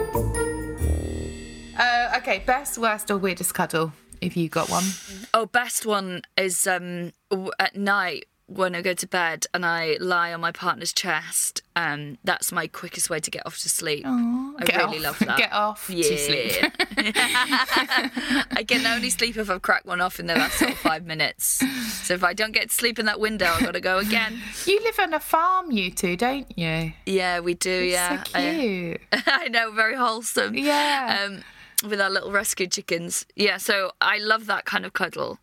Uh, 1.78 2.18
okay, 2.18 2.44
best, 2.46 2.78
worst, 2.78 3.12
or 3.12 3.18
weirdest 3.18 3.54
cuddle, 3.54 3.92
if 4.22 4.38
you 4.38 4.48
got 4.48 4.70
one. 4.70 4.86
Oh, 5.34 5.46
best 5.46 5.86
one 5.86 6.22
is 6.38 6.66
um 6.66 7.12
at 7.60 7.76
night 7.76 8.26
when 8.50 8.76
I 8.76 8.82
go 8.82 8.94
to 8.94 9.08
bed 9.08 9.46
and 9.54 9.66
I 9.66 9.98
lie 10.00 10.34
on 10.34 10.42
my 10.42 10.52
partner's 10.52 10.92
chest. 10.92 11.62
Um, 11.80 12.18
that's 12.26 12.52
my 12.52 12.68
quickest 12.68 13.10
way 13.10 13.20
to 13.22 13.32
get 13.32 13.46
off 13.46 13.58
to 13.60 13.70
sleep. 13.70 14.04
I 14.06 14.64
Get 14.66 14.76
really 14.84 14.98
off- 15.06 15.20
love 15.22 15.28
that. 15.28 15.38
get 15.38 15.54
off 15.54 15.88
to 15.88 15.96
yeah. 15.96 16.18
sleep. 16.28 16.74
I 18.52 18.66
can 18.68 18.86
only 18.86 19.10
sleep 19.10 19.38
if 19.38 19.50
I've 19.50 19.62
cracked 19.62 19.86
one 19.86 20.02
off 20.02 20.20
in 20.20 20.26
the 20.26 20.36
last 20.36 20.58
sort 20.60 20.72
of 20.72 20.78
five 20.78 21.06
minutes. 21.06 21.64
So 22.04 22.14
if 22.14 22.24
I 22.24 22.34
don't 22.34 22.52
get 22.52 22.70
to 22.70 22.76
sleep 22.76 23.00
in 23.00 23.06
that 23.06 23.20
window, 23.20 23.46
I've 23.46 23.64
got 23.64 23.72
to 23.74 23.80
go 23.82 24.00
again. 24.00 24.42
You 24.66 24.82
live 24.84 25.00
on 25.00 25.14
a 25.14 25.20
farm, 25.20 25.72
you 25.72 25.90
two, 25.92 26.18
don't 26.18 26.48
you? 26.58 26.92
Yeah, 27.06 27.40
we 27.40 27.54
do. 27.54 27.70
yeah, 27.84 28.24
So 28.24 28.40
cute. 28.40 29.02
I, 29.14 29.22
I 29.46 29.48
know, 29.48 29.72
very 29.72 29.96
wholesome. 29.96 30.56
Yeah. 30.56 31.28
Um, 31.28 31.44
with 31.90 32.02
our 32.02 32.10
little 32.10 32.32
rescue 32.32 32.68
chickens. 32.68 33.26
Yeah, 33.38 33.56
so 33.58 33.92
I 34.02 34.18
love 34.18 34.48
that 34.48 34.66
kind 34.66 34.86
of 34.86 34.92
cuddle. 34.92 35.40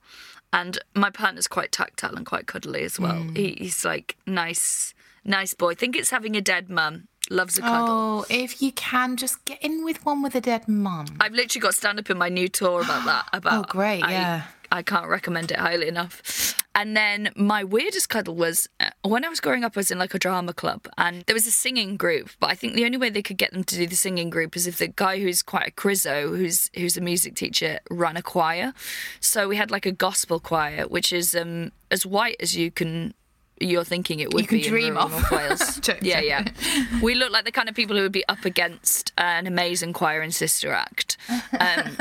And 0.57 0.79
my 0.95 1.11
partner's 1.11 1.47
quite 1.47 1.71
tactile 1.71 2.17
and 2.17 2.25
quite 2.25 2.47
cuddly 2.47 2.83
as 2.83 2.99
well. 2.99 3.17
Mm. 3.17 3.37
He, 3.37 3.57
he's 3.59 3.85
like 3.85 4.17
nice, 4.27 4.95
nice 5.23 5.53
boy. 5.53 5.75
think 5.75 5.95
it's 5.97 6.09
having 6.11 6.35
a 6.35 6.41
dead 6.41 6.71
mum. 6.71 7.09
Loves 7.29 7.59
a 7.59 7.61
cuddle. 7.61 7.87
Oh, 7.89 8.25
if 8.31 8.63
you 8.63 8.71
can, 8.73 9.17
just 9.17 9.45
get 9.45 9.61
in 9.63 9.85
with 9.85 10.05
one 10.07 10.23
with 10.23 10.35
a 10.35 10.41
dead 10.41 10.67
mum. 10.67 11.07
I've 11.21 11.33
literally 11.35 11.61
got 11.61 11.75
stand 11.75 11.99
up 11.99 12.09
in 12.09 12.17
my 12.17 12.29
new 12.31 12.49
tour 12.49 12.81
about 12.81 13.05
that. 13.05 13.29
About 13.33 13.65
Oh, 13.67 13.69
great, 13.69 14.03
I- 14.03 14.13
yeah. 14.13 14.43
I 14.73 14.83
can't 14.83 15.09
recommend 15.09 15.51
it 15.53 15.59
highly 15.59 15.89
enough. 15.89 16.57
And 16.77 16.95
then 16.95 17.31
my 17.35 17.65
weirdest 17.65 18.11
cuddle 18.11 18.35
was 18.35 18.69
uh, 18.81 18.91
when 19.03 19.25
I 19.25 19.31
was 19.31 19.41
growing 19.41 19.65
up. 19.65 19.73
I 19.77 19.81
was 19.81 19.91
in 19.91 19.99
like 19.99 20.13
a 20.13 20.19
drama 20.19 20.53
club, 20.53 20.87
and 20.99 21.23
there 21.23 21.33
was 21.35 21.47
a 21.47 21.51
singing 21.51 21.97
group. 21.97 22.29
But 22.39 22.51
I 22.51 22.55
think 22.55 22.75
the 22.75 22.85
only 22.85 22.99
way 22.99 23.09
they 23.09 23.23
could 23.23 23.39
get 23.39 23.53
them 23.53 23.65
to 23.65 23.77
do 23.77 23.87
the 23.87 23.97
singing 23.97 24.29
group 24.29 24.55
is 24.57 24.67
if 24.67 24.77
the 24.77 24.89
guy 24.89 25.19
who's 25.19 25.43
quite 25.43 25.67
a 25.67 25.71
crizzo, 25.71 26.37
who's 26.37 26.71
who's 26.77 26.99
a 26.99 27.01
music 27.01 27.35
teacher, 27.35 27.81
ran 27.91 28.19
a 28.19 28.23
choir. 28.23 28.75
So 29.21 29.49
we 29.49 29.57
had 29.57 29.71
like 29.71 29.87
a 29.87 29.91
gospel 29.91 30.39
choir, 30.39 30.87
which 30.87 31.15
is 31.15 31.35
um, 31.35 31.73
as 31.91 32.05
white 32.05 32.37
as 32.41 32.55
you 32.55 32.71
can. 32.71 33.15
You're 33.59 33.85
thinking 33.85 34.21
it 34.21 34.35
would 34.35 34.43
You 34.43 34.49
can 34.49 34.59
be 34.59 34.65
dream 34.65 34.87
in 34.89 34.93
rural 34.95 35.07
of. 35.07 35.11
North 35.13 35.31
Wales. 35.31 35.77
Joke, 35.81 35.99
yeah, 36.03 36.21
joke. 36.21 36.53
yeah. 36.65 37.01
We 37.03 37.15
look 37.15 37.31
like 37.33 37.45
the 37.45 37.53
kind 37.53 37.69
of 37.69 37.75
people 37.75 37.97
who 37.97 38.03
would 38.03 38.13
be 38.13 38.27
up 38.29 38.45
against 38.45 39.13
an 39.17 39.47
amazing 39.47 39.93
choir 39.93 40.21
and 40.21 40.35
sister 40.35 40.73
act. 40.73 41.17
Um, 41.59 41.97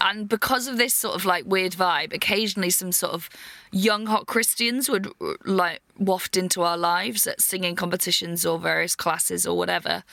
and 0.00 0.28
because 0.28 0.68
of 0.68 0.78
this 0.78 0.94
sort 0.94 1.16
of 1.16 1.24
like 1.24 1.44
weird 1.46 1.72
vibe, 1.72 2.12
occasionally 2.12 2.70
some 2.70 2.92
sort 2.92 3.12
of 3.12 3.28
young 3.72 4.06
hot 4.06 4.26
Christians 4.26 4.88
would 4.88 5.08
like 5.44 5.80
waft 5.98 6.36
into 6.36 6.62
our 6.62 6.76
lives 6.76 7.26
at 7.26 7.40
singing 7.40 7.74
competitions 7.74 8.46
or 8.46 8.58
various 8.58 8.94
classes 8.94 9.46
or 9.46 9.56
whatever. 9.56 10.04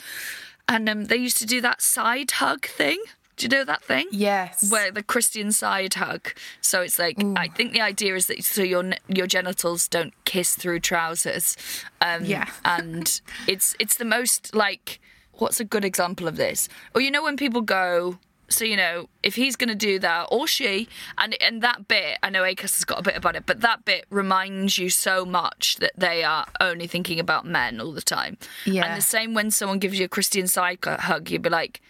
And 0.68 0.90
um, 0.90 1.06
they 1.06 1.16
used 1.18 1.38
to 1.38 1.46
do 1.46 1.62
that 1.62 1.82
side 1.82 2.32
hug 2.32 2.66
thing. 2.66 3.02
Do 3.38 3.46
you 3.46 3.50
know 3.50 3.64
that 3.66 3.84
thing? 3.84 4.08
Yes. 4.12 4.70
Where 4.72 4.92
the 4.92 5.04
Christian 5.04 5.52
side 5.52 5.94
hug. 5.94 6.34
So 6.60 6.82
it's 6.82 6.98
like 6.98 7.18
I 7.36 7.48
think 7.48 7.72
the 7.72 7.82
idea 7.82 8.16
is 8.16 8.26
that 8.26 8.44
so 8.44 8.64
your 8.64 8.94
your 9.08 9.28
genitals 9.28 9.88
don't 9.88 10.14
kiss 10.26 10.56
through 10.56 10.80
trousers. 10.82 11.56
Um, 12.02 12.26
Yeah. 12.26 12.50
and 12.66 13.22
it's 13.48 13.76
it's 13.80 13.98
the 13.98 14.06
most 14.06 14.56
like 14.56 15.00
what's 15.34 15.60
a 15.60 15.64
good 15.64 15.86
example 15.86 16.28
of 16.28 16.36
this? 16.36 16.68
Or 16.96 17.02
you 17.02 17.12
know 17.12 17.24
when 17.24 17.38
people 17.38 17.62
go. 17.62 18.18
So 18.50 18.64
you 18.64 18.78
know 18.78 19.10
if 19.24 19.36
he's 19.36 19.58
going 19.58 19.68
to 19.70 19.76
do 19.76 20.00
that 20.00 20.30
or 20.32 20.48
she, 20.48 20.88
and 21.18 21.36
and 21.42 21.62
that 21.62 21.88
bit 21.88 22.18
I 22.24 22.30
know 22.30 22.44
Acast 22.44 22.78
has 22.78 22.86
got 22.86 23.00
a 23.00 23.04
bit 23.04 23.18
about 23.18 23.36
it, 23.36 23.46
but 23.46 23.60
that 23.62 23.84
bit 23.86 24.06
reminds 24.10 24.78
you 24.78 24.90
so 24.90 25.26
much 25.26 25.76
that 25.78 25.92
they 25.98 26.24
are 26.24 26.46
only 26.62 26.88
thinking 26.88 27.20
about 27.20 27.46
men 27.46 27.82
all 27.82 27.92
the 27.92 28.02
time. 28.02 28.38
Yeah. 28.66 28.86
And 28.86 28.98
the 28.98 29.02
same 29.06 29.34
when 29.34 29.52
someone 29.52 29.80
gives 29.80 30.00
you 30.00 30.06
a 30.06 30.10
Christian 30.10 30.48
side 30.48 30.80
hug, 30.84 31.30
you'd 31.30 31.42
be 31.42 31.50
like, 31.50 31.82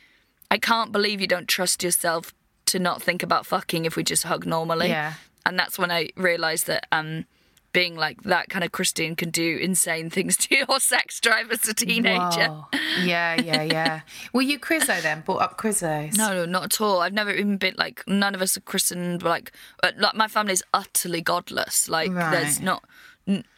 I 0.50 0.58
can't 0.58 0.92
believe 0.92 1.22
you 1.22 1.28
don't 1.28 1.48
trust 1.48 1.84
yourself 1.84 2.34
to 2.68 2.80
not 2.80 3.02
think 3.02 3.24
about 3.24 3.46
fucking 3.46 3.86
if 3.86 3.96
we 3.96 4.04
just 4.04 4.24
hug 4.24 4.46
normally. 4.46 4.90
Yeah. 4.90 5.14
And 5.46 5.58
that's 5.58 5.80
when 5.80 5.92
I 5.92 6.10
realised 6.16 6.68
that 6.68 6.86
um, 6.92 7.26
being 7.72 7.96
like 7.96 8.24
that 8.24 8.50
kind 8.50 8.66
of 8.66 8.72
Christian 8.72 9.16
can 9.16 9.30
do 9.30 9.58
insane 9.58 10.10
things 10.10 10.36
to 10.48 10.56
your 10.56 10.80
sex 10.80 11.20
drive 11.20 11.52
as 11.52 11.68
a 11.68 11.74
teenager. 11.74 12.48
Whoa. 12.48 12.66
Yeah, 13.04 13.40
yeah, 13.42 13.62
yeah. 13.64 14.02
Were 14.34 14.42
you 14.42 14.60
Crizzo 14.60 15.02
then? 15.02 15.22
Brought 15.22 15.42
up 15.42 15.58
Crizzos? 15.58 16.18
No, 16.18 16.34
no, 16.34 16.46
not 16.46 16.64
at 16.64 16.82
all. 16.82 17.02
I've 17.02 17.14
never 17.14 17.32
even 17.32 17.58
been 17.58 17.76
like 17.78 18.04
none 18.08 18.36
of 18.36 18.42
us 18.42 18.58
are 18.58 18.62
christened. 18.62 19.24
Like, 19.24 19.52
uh, 19.84 19.92
like 19.98 20.16
my 20.16 20.28
family's 20.28 20.64
utterly 20.74 21.22
godless. 21.22 21.88
Like, 21.88 22.14
there's 22.14 22.60
not. 22.60 22.84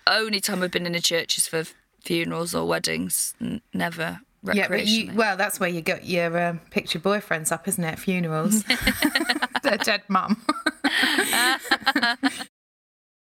Only 0.08 0.40
time 0.40 0.64
I've 0.64 0.72
been 0.72 0.88
in 0.88 0.96
a 0.96 1.02
church 1.02 1.38
is 1.38 1.48
for 1.48 1.64
funerals 2.02 2.56
or 2.56 2.68
weddings. 2.68 3.36
N- 3.40 3.62
never 3.74 4.22
Yeah, 4.44 4.68
but 4.70 4.88
you, 4.88 5.12
well, 5.14 5.36
that's 5.36 5.60
where 5.60 5.70
you 5.70 5.82
got 5.82 6.06
your 6.06 6.40
um, 6.40 6.60
picture 6.72 7.00
boyfriends 7.00 7.52
up, 7.52 7.68
isn't 7.68 7.84
it? 7.84 8.00
Funerals. 8.00 8.64
the 9.64 9.80
dead 9.84 10.04
mum. 10.08 10.42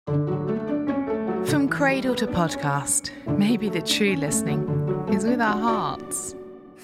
From 1.46 1.68
cradle 1.68 2.14
to 2.16 2.26
podcast, 2.26 3.10
maybe 3.38 3.68
the 3.68 3.80
true 3.80 4.16
listening 4.16 4.62
is 5.12 5.24
with 5.24 5.40
our 5.40 5.56
hearts. 5.58 6.34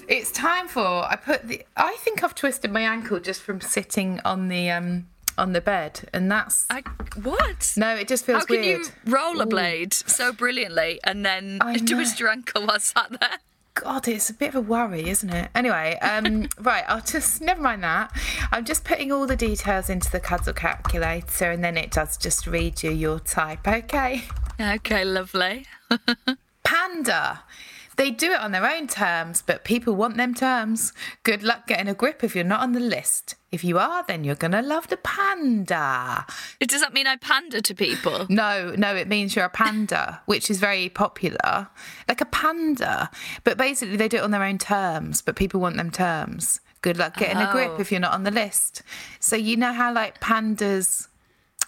It's 0.07 0.31
time 0.31 0.67
for 0.67 0.81
I 0.81 1.15
put 1.15 1.47
the 1.47 1.65
I 1.75 1.95
think 1.99 2.23
I've 2.23 2.35
twisted 2.35 2.71
my 2.71 2.81
ankle 2.81 3.19
just 3.19 3.41
from 3.41 3.59
sitting 3.61 4.19
on 4.23 4.47
the 4.47 4.69
um 4.71 5.07
on 5.37 5.53
the 5.53 5.61
bed 5.61 6.09
and 6.13 6.31
that's 6.31 6.65
I, 6.69 6.83
what? 7.23 7.73
no 7.77 7.95
it 7.95 8.07
just 8.07 8.25
feels 8.25 8.39
How 8.39 8.45
can 8.45 8.61
weird. 8.61 8.81
you 8.81 9.11
rollerblade 9.11 9.93
so 9.93 10.31
brilliantly 10.33 10.99
and 11.03 11.25
then 11.25 11.59
twist 11.85 12.19
your 12.19 12.29
ankle 12.29 12.65
while 12.65 12.79
sat 12.79 13.09
there? 13.19 13.39
God, 13.73 14.07
it's 14.07 14.29
a 14.29 14.33
bit 14.33 14.49
of 14.49 14.55
a 14.55 14.61
worry, 14.61 15.09
isn't 15.09 15.29
it? 15.29 15.49
Anyway, 15.55 15.97
um, 16.01 16.47
right, 16.59 16.83
I'll 16.87 17.01
just 17.01 17.41
never 17.41 17.61
mind 17.61 17.83
that. 17.83 18.11
I'm 18.51 18.65
just 18.65 18.83
putting 18.83 19.11
all 19.11 19.25
the 19.25 19.35
details 19.35 19.89
into 19.89 20.11
the 20.11 20.19
cuddle 20.19 20.53
calculator, 20.53 21.51
and 21.51 21.63
then 21.63 21.77
it 21.77 21.91
does 21.91 22.17
just 22.17 22.47
read 22.47 22.83
you 22.83 22.91
your 22.91 23.19
type. 23.19 23.67
Okay. 23.67 24.23
Okay, 24.59 25.05
lovely. 25.05 25.65
Panda. 26.63 27.43
They 28.01 28.09
do 28.09 28.31
it 28.31 28.39
on 28.39 28.51
their 28.51 28.65
own 28.65 28.87
terms, 28.87 29.43
but 29.45 29.63
people 29.63 29.93
want 29.93 30.17
them 30.17 30.33
terms. 30.33 30.91
Good 31.21 31.43
luck 31.43 31.67
getting 31.67 31.87
a 31.87 31.93
grip 31.93 32.23
if 32.23 32.33
you're 32.33 32.43
not 32.43 32.61
on 32.61 32.71
the 32.71 32.79
list. 32.79 33.35
If 33.51 33.63
you 33.63 33.77
are, 33.77 34.03
then 34.07 34.23
you're 34.23 34.33
gonna 34.33 34.63
love 34.63 34.87
the 34.87 34.97
panda. 34.97 36.25
It 36.59 36.67
does 36.67 36.81
that 36.81 36.93
mean 36.95 37.05
I 37.05 37.17
pander 37.17 37.61
to 37.61 37.75
people? 37.75 38.25
No, 38.27 38.73
no, 38.75 38.95
it 38.95 39.07
means 39.07 39.35
you're 39.35 39.45
a 39.45 39.49
panda, 39.49 40.19
which 40.25 40.49
is 40.49 40.59
very 40.59 40.89
popular. 40.89 41.67
Like 42.07 42.21
a 42.21 42.25
panda. 42.25 43.11
But 43.43 43.59
basically, 43.59 43.97
they 43.97 44.07
do 44.07 44.17
it 44.17 44.23
on 44.23 44.31
their 44.31 44.41
own 44.41 44.57
terms, 44.57 45.21
but 45.21 45.35
people 45.35 45.59
want 45.61 45.77
them 45.77 45.91
terms. 45.91 46.59
Good 46.81 46.97
luck 46.97 47.17
getting 47.17 47.37
a 47.37 47.51
grip 47.51 47.73
Oh. 47.75 47.81
if 47.81 47.91
you're 47.91 48.01
not 48.01 48.13
on 48.13 48.23
the 48.23 48.31
list. 48.31 48.81
So, 49.19 49.35
you 49.35 49.55
know 49.57 49.73
how, 49.73 49.93
like, 49.93 50.19
pandas, 50.19 51.07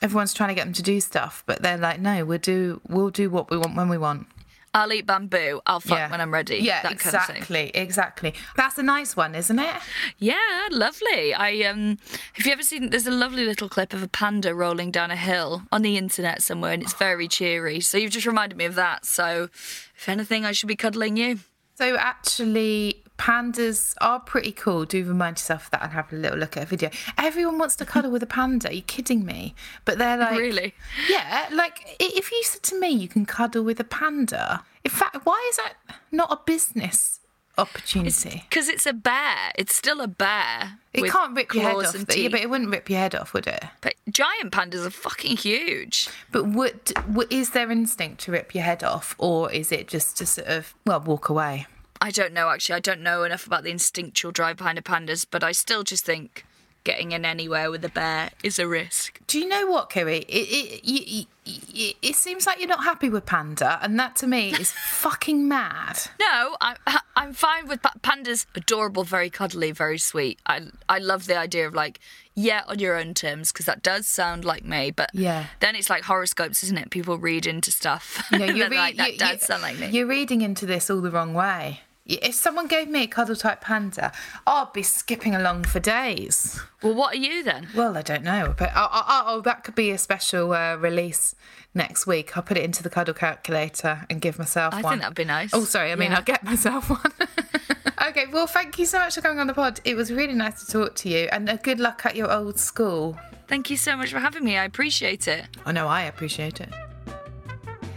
everyone's 0.02 0.34
trying 0.34 0.50
to 0.50 0.56
get 0.56 0.63
them 0.63 0.74
to 0.74 0.82
do 0.82 1.00
stuff, 1.00 1.43
but 1.46 1.62
they're 1.62 1.78
like, 1.78 2.00
no, 2.00 2.26
we'll 2.26 2.39
do, 2.39 2.82
we'll 2.89 3.12
do 3.12 3.30
what 3.30 3.52
we 3.52 3.58
want 3.58 3.76
when 3.76 3.88
we 3.88 4.00
want. 4.00 4.26
I'll 4.74 4.92
eat 4.92 5.06
bamboo. 5.06 5.62
I'll 5.68 5.80
fuck 5.80 6.10
when 6.10 6.20
I'm 6.20 6.34
ready. 6.34 6.58
Yeah, 6.58 6.82
that 6.82 6.98
kind 6.98 7.16
of 7.16 7.26
thing. 7.26 7.36
exactly, 7.36 7.72
exactly. 7.76 8.34
That's 8.56 8.78
a 8.78 8.84
nice 8.84 9.16
one, 9.16 9.36
isn't 9.36 9.60
it? 9.60 9.76
Yeah, 10.18 10.68
lovely. 10.72 11.34
I 11.34 11.62
um, 11.64 12.00
have 12.34 12.46
you 12.46 12.52
ever 12.52 12.64
seen? 12.64 12.90
There's 12.90 13.06
a 13.06 13.12
lovely 13.12 13.46
little 13.46 13.70
clip 13.70 13.94
of 13.94 14.02
a 14.02 14.08
panda 14.08 14.56
rolling 14.56 14.90
down 14.90 15.12
a 15.12 15.16
hill 15.16 15.64
on 15.72 15.84
the 15.84 15.96
internet 15.98 16.42
somewhere, 16.42 16.74
and 16.74 16.82
it's 16.82 16.94
very 16.94 17.28
cheery. 17.28 17.82
So 17.82 17.98
you've 17.98 18.12
just 18.12 18.26
reminded 18.26 18.58
me 18.58 18.66
of 18.66 18.76
that. 18.76 19.06
So, 19.06 19.50
if 19.96 20.10
anything, 20.10 20.44
I 20.44 20.52
should 20.54 20.68
be 20.68 20.76
cuddling 20.76 21.18
you. 21.18 21.40
So 21.76 21.96
actually, 21.96 23.03
pandas 23.24 23.96
are 24.02 24.20
pretty 24.20 24.52
cool. 24.52 24.84
Do 24.84 25.02
remind 25.06 25.38
yourself 25.38 25.66
of 25.66 25.72
that 25.72 25.84
and 25.84 25.92
have 25.94 26.12
a 26.12 26.16
little 26.18 26.38
look 26.38 26.58
at 26.58 26.64
a 26.64 26.66
video. 26.66 26.90
Everyone 27.18 27.58
wants 27.58 27.78
to 27.78 27.86
cuddle 27.86 28.12
with 28.12 28.22
a 28.22 28.28
panda. 28.28 28.68
Are 28.70 28.74
you 28.74 28.82
kidding 28.82 29.26
me? 29.26 29.56
But 29.86 29.98
they're 29.98 30.18
like, 30.18 30.38
Really? 30.38 30.76
Yeah, 31.10 31.48
like 31.54 31.96
if 32.02 32.32
you 32.32 32.44
said 32.44 32.64
to 32.64 32.80
me 32.80 32.90
you 32.90 33.08
can 33.08 33.26
cuddle 33.26 33.64
with 33.64 33.80
a 33.80 33.86
panda, 33.86 34.66
in 34.84 34.92
fact, 34.92 35.26
why 35.26 35.46
is 35.50 35.56
that 35.58 35.76
not 36.12 36.34
a 36.34 36.40
business 36.46 37.22
opportunity? 37.58 38.44
Because 38.50 38.68
it's 38.68 38.86
a 38.86 38.92
bear. 38.92 39.54
It's 39.56 39.74
still 39.74 40.02
a 40.02 40.08
bear. 40.08 40.80
It 40.92 41.10
can't 41.10 41.34
rip 41.34 41.54
your 41.54 41.64
head 41.64 41.76
off. 41.78 41.96
and. 41.96 42.16
Yeah, 42.16 42.28
but 42.28 42.42
it 42.42 42.50
wouldn't 42.50 42.72
rip 42.72 42.90
your 42.90 43.00
head 43.00 43.16
off, 43.16 43.34
would 43.34 43.48
it? 43.48 43.64
But 43.80 43.93
giant 44.12 44.52
pandas 44.52 44.86
are 44.86 44.89
fucking 44.89 45.38
huge. 45.38 46.10
But 46.34 46.47
would, 46.50 46.84
w- 46.93 47.28
is 47.32 47.52
there 47.52 47.72
instinct 47.72 48.20
to 48.26 48.34
rip 48.34 48.54
your 48.54 48.66
head 48.66 48.84
off, 48.84 49.16
or 49.18 49.50
is 49.50 49.72
it 49.72 49.88
just 49.88 50.18
to 50.18 50.26
sort 50.26 50.47
of 50.50 50.74
well 50.86 51.00
walk 51.00 51.30
away? 51.30 51.68
I 52.04 52.12
don't 52.12 52.34
know 52.34 52.49
actually. 52.49 52.76
I 52.76 52.80
don't 52.82 53.01
know 53.01 53.24
enough 53.24 53.47
about 53.47 53.64
the 53.64 53.72
instinctual 53.72 54.32
drive 54.32 54.58
behind 54.58 54.78
the 54.78 54.82
pandas, 54.84 55.26
but 55.30 55.43
I 55.43 55.51
still 55.54 55.84
just 55.84 56.06
think 56.06 56.45
getting 56.84 57.14
in 57.14 57.24
anywhere 57.24 57.72
with 57.72 57.86
a 57.86 57.89
bear 57.89 58.30
is 58.43 58.60
a 58.60 58.68
risk. 58.68 59.22
Do 59.26 59.39
you 59.39 59.47
know 59.47 59.66
what, 59.68 59.89
Kiri? 59.89 60.18
It 60.18 60.47
it, 60.51 60.82
you, 60.86 61.93
it 62.01 62.16
seems 62.16 62.45
like 62.45 62.60
you're 62.60 62.68
not 62.68 62.84
happy 62.84 63.10
with 63.10 63.26
panda, 63.26 63.80
and 63.82 63.97
that 63.99 64.16
to 64.18 64.28
me 64.28 64.49
is 64.60 64.72
fucking 64.72 65.47
mad. 65.47 65.97
No, 66.20 66.56
I, 66.62 66.76
I'm 67.16 67.32
fine 67.34 67.68
with 67.70 67.82
pa- 67.82 67.93
pandas. 68.01 68.45
Adorable, 68.56 69.04
very 69.06 69.30
cuddly, 69.30 69.72
very 69.72 69.97
sweet. 69.97 70.39
I 70.45 70.68
I 70.89 70.99
love 70.99 71.26
the 71.28 71.38
idea 71.38 71.68
of 71.68 71.74
like, 71.74 71.99
yeah, 72.36 72.64
on 72.68 72.80
your 72.80 72.97
own 72.97 73.14
terms, 73.14 73.51
because 73.54 73.66
that 73.66 73.82
does 73.82 74.06
sound 74.08 74.43
like 74.45 74.66
me. 74.66 74.91
But 74.91 75.10
Yeah. 75.14 75.45
then 75.62 75.76
it's 75.76 75.89
like 75.89 76.04
horoscopes, 76.04 76.64
isn't 76.64 76.78
it? 76.78 76.89
People 76.89 77.18
read 77.18 77.45
into 77.45 77.72
stuff. 77.72 78.26
And 78.32 78.41
you're, 78.58 78.70
they're 78.70 78.78
like, 78.78 78.97
that 78.97 79.14
you- 79.14 79.18
does 79.20 79.34
you- 79.41 79.47
sound 79.47 79.62
like 79.62 79.78
me. 79.80 79.88
You're 79.88 80.08
reading 80.08 80.41
into 80.41 80.66
this 80.66 80.89
all 80.89 80.99
the 81.01 81.12
wrong 81.12 81.34
way. 81.34 81.80
If 82.06 82.36
someone 82.36 82.68
gave 82.68 82.89
me 82.89 83.04
a 83.04 83.08
cuddle 83.08 83.36
type 83.36 83.62
panda, 83.62 84.12
I'd 84.45 84.74
be 84.74 84.84
skipping 84.84 85.36
along 85.36 85.64
for 85.64 85.80
days. 85.80 86.60
Well, 86.82 86.93
what 86.95 87.14
are 87.14 87.18
you 87.18 87.43
then? 87.43 87.70
Well, 87.74 87.95
I 87.97 88.01
don't 88.01 88.24
know, 88.24 88.54
but 88.58 88.72
oh, 88.76 88.89
oh, 88.91 89.04
oh, 89.08 89.24
oh, 89.28 89.41
that 89.41 89.64
could 89.64 89.76
be 89.76 89.89
a 89.91 89.97
special 89.97 90.51
uh, 90.51 90.76
release 90.76 91.34
next 91.74 92.06
week. 92.06 92.36
I'll 92.36 92.43
put 92.43 92.58
it 92.58 92.64
into 92.66 92.84
the 92.84 92.89
cuddle 92.89 93.14
calculator 93.14 94.06
and 94.10 94.20
give 94.20 94.38
myself 94.38 94.74
I 94.74 94.82
one. 94.82 94.86
I 94.86 94.89
think 94.89 95.01
that'd 95.04 95.16
be 95.16 95.24
nice. 95.24 95.51
Oh, 95.54 95.64
sorry. 95.64 95.93
I 95.93 95.95
mean, 95.95 96.12
Yeah. 96.12 96.18
I'll 96.18 96.24
get 96.24 96.43
myself 96.54 96.89
one. 96.89 97.14
okay. 98.10 98.26
Well, 98.34 98.47
thank 98.47 98.78
you 98.78 98.86
so 98.86 98.99
much 98.99 99.16
for 99.16 99.22
coming 99.22 99.39
on 99.39 99.47
the 99.47 99.54
pod. 99.54 99.80
It 99.86 99.95
was 99.95 100.12
really 100.12 100.34
nice 100.34 100.66
to 100.66 100.72
talk 100.72 100.95
to 100.95 101.10
you, 101.10 101.30
and 101.32 101.49
uh, 101.49 101.56
good 101.56 101.80
luck 101.80 102.06
at 102.06 102.18
your 102.18 102.30
old 102.30 102.60
school. 102.60 103.18
Thank 103.47 103.70
you 103.70 103.78
so 103.78 103.95
much 103.95 104.12
for 104.12 104.20
having 104.20 104.43
me. 104.43 104.58
I 104.58 104.66
appreciate 104.66 105.28
it. 105.30 105.45
I 105.66 105.72
know 105.72 105.88
I 105.88 106.01
appreciate 106.01 106.60
it. 106.60 106.70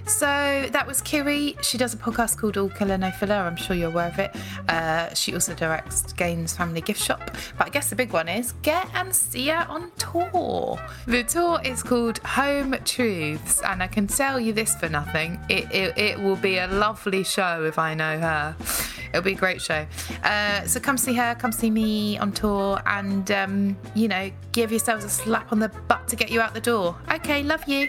So 0.07 0.68
that 0.70 0.86
was 0.86 1.00
Kiri. 1.02 1.57
She 1.62 1.76
does 1.76 1.92
a 1.92 1.96
podcast 1.96 2.38
called 2.38 2.57
All 2.57 2.68
Killer 2.68 2.96
No 2.96 3.11
Filler. 3.11 3.34
I'm 3.34 3.57
sure 3.57 3.74
you're 3.74 3.90
aware 3.90 4.07
of 4.07 4.18
it. 4.20 4.34
Uh, 4.68 5.12
she 5.14 5.34
also 5.34 5.52
directs 5.52 6.12
Gein's 6.12 6.57
Family 6.57 6.80
Gift 6.80 7.02
Shop. 7.02 7.20
But 7.59 7.66
I 7.66 7.70
guess 7.70 7.90
the 7.90 7.96
big 7.96 8.12
one 8.12 8.28
is 8.28 8.52
get 8.62 8.88
and 8.94 9.14
see 9.14 9.48
her 9.48 9.66
on 9.68 9.90
tour. 9.98 10.78
The 11.07 11.24
tour 11.24 11.61
is 11.64 11.82
called 11.82 12.18
Home 12.18 12.76
Truths, 12.84 13.61
and 13.62 13.82
I 13.82 13.88
can 13.88 14.07
tell 14.07 14.38
you 14.38 14.52
this 14.52 14.76
for 14.76 14.88
nothing. 14.88 15.40
It, 15.48 15.70
it, 15.72 15.98
it 15.98 16.20
will 16.20 16.36
be 16.36 16.59
a 16.59 16.68
lovely 16.68 17.24
show 17.24 17.64
if 17.64 17.76
I 17.76 17.94
know 17.94 18.18
her. 18.18 18.57
It'll 19.11 19.22
be 19.22 19.32
a 19.32 19.36
great 19.36 19.61
show. 19.61 19.86
Uh, 20.22 20.64
so 20.66 20.78
come 20.78 20.98
see 20.98 21.14
her, 21.14 21.34
come 21.34 21.50
see 21.50 21.70
me 21.70 22.16
on 22.18 22.30
tour, 22.30 22.80
and 22.86 23.28
um, 23.32 23.76
you 23.94 24.07
know, 24.07 24.30
give 24.52 24.70
yourselves 24.70 25.04
a 25.04 25.09
slap 25.09 25.52
on 25.52 25.59
the 25.59 25.68
butt 25.88 26.07
to 26.09 26.16
get 26.16 26.30
you 26.30 26.40
out 26.40 26.54
the 26.54 26.61
door. 26.61 26.96
Okay, 27.11 27.42
love 27.42 27.66
you. 27.66 27.88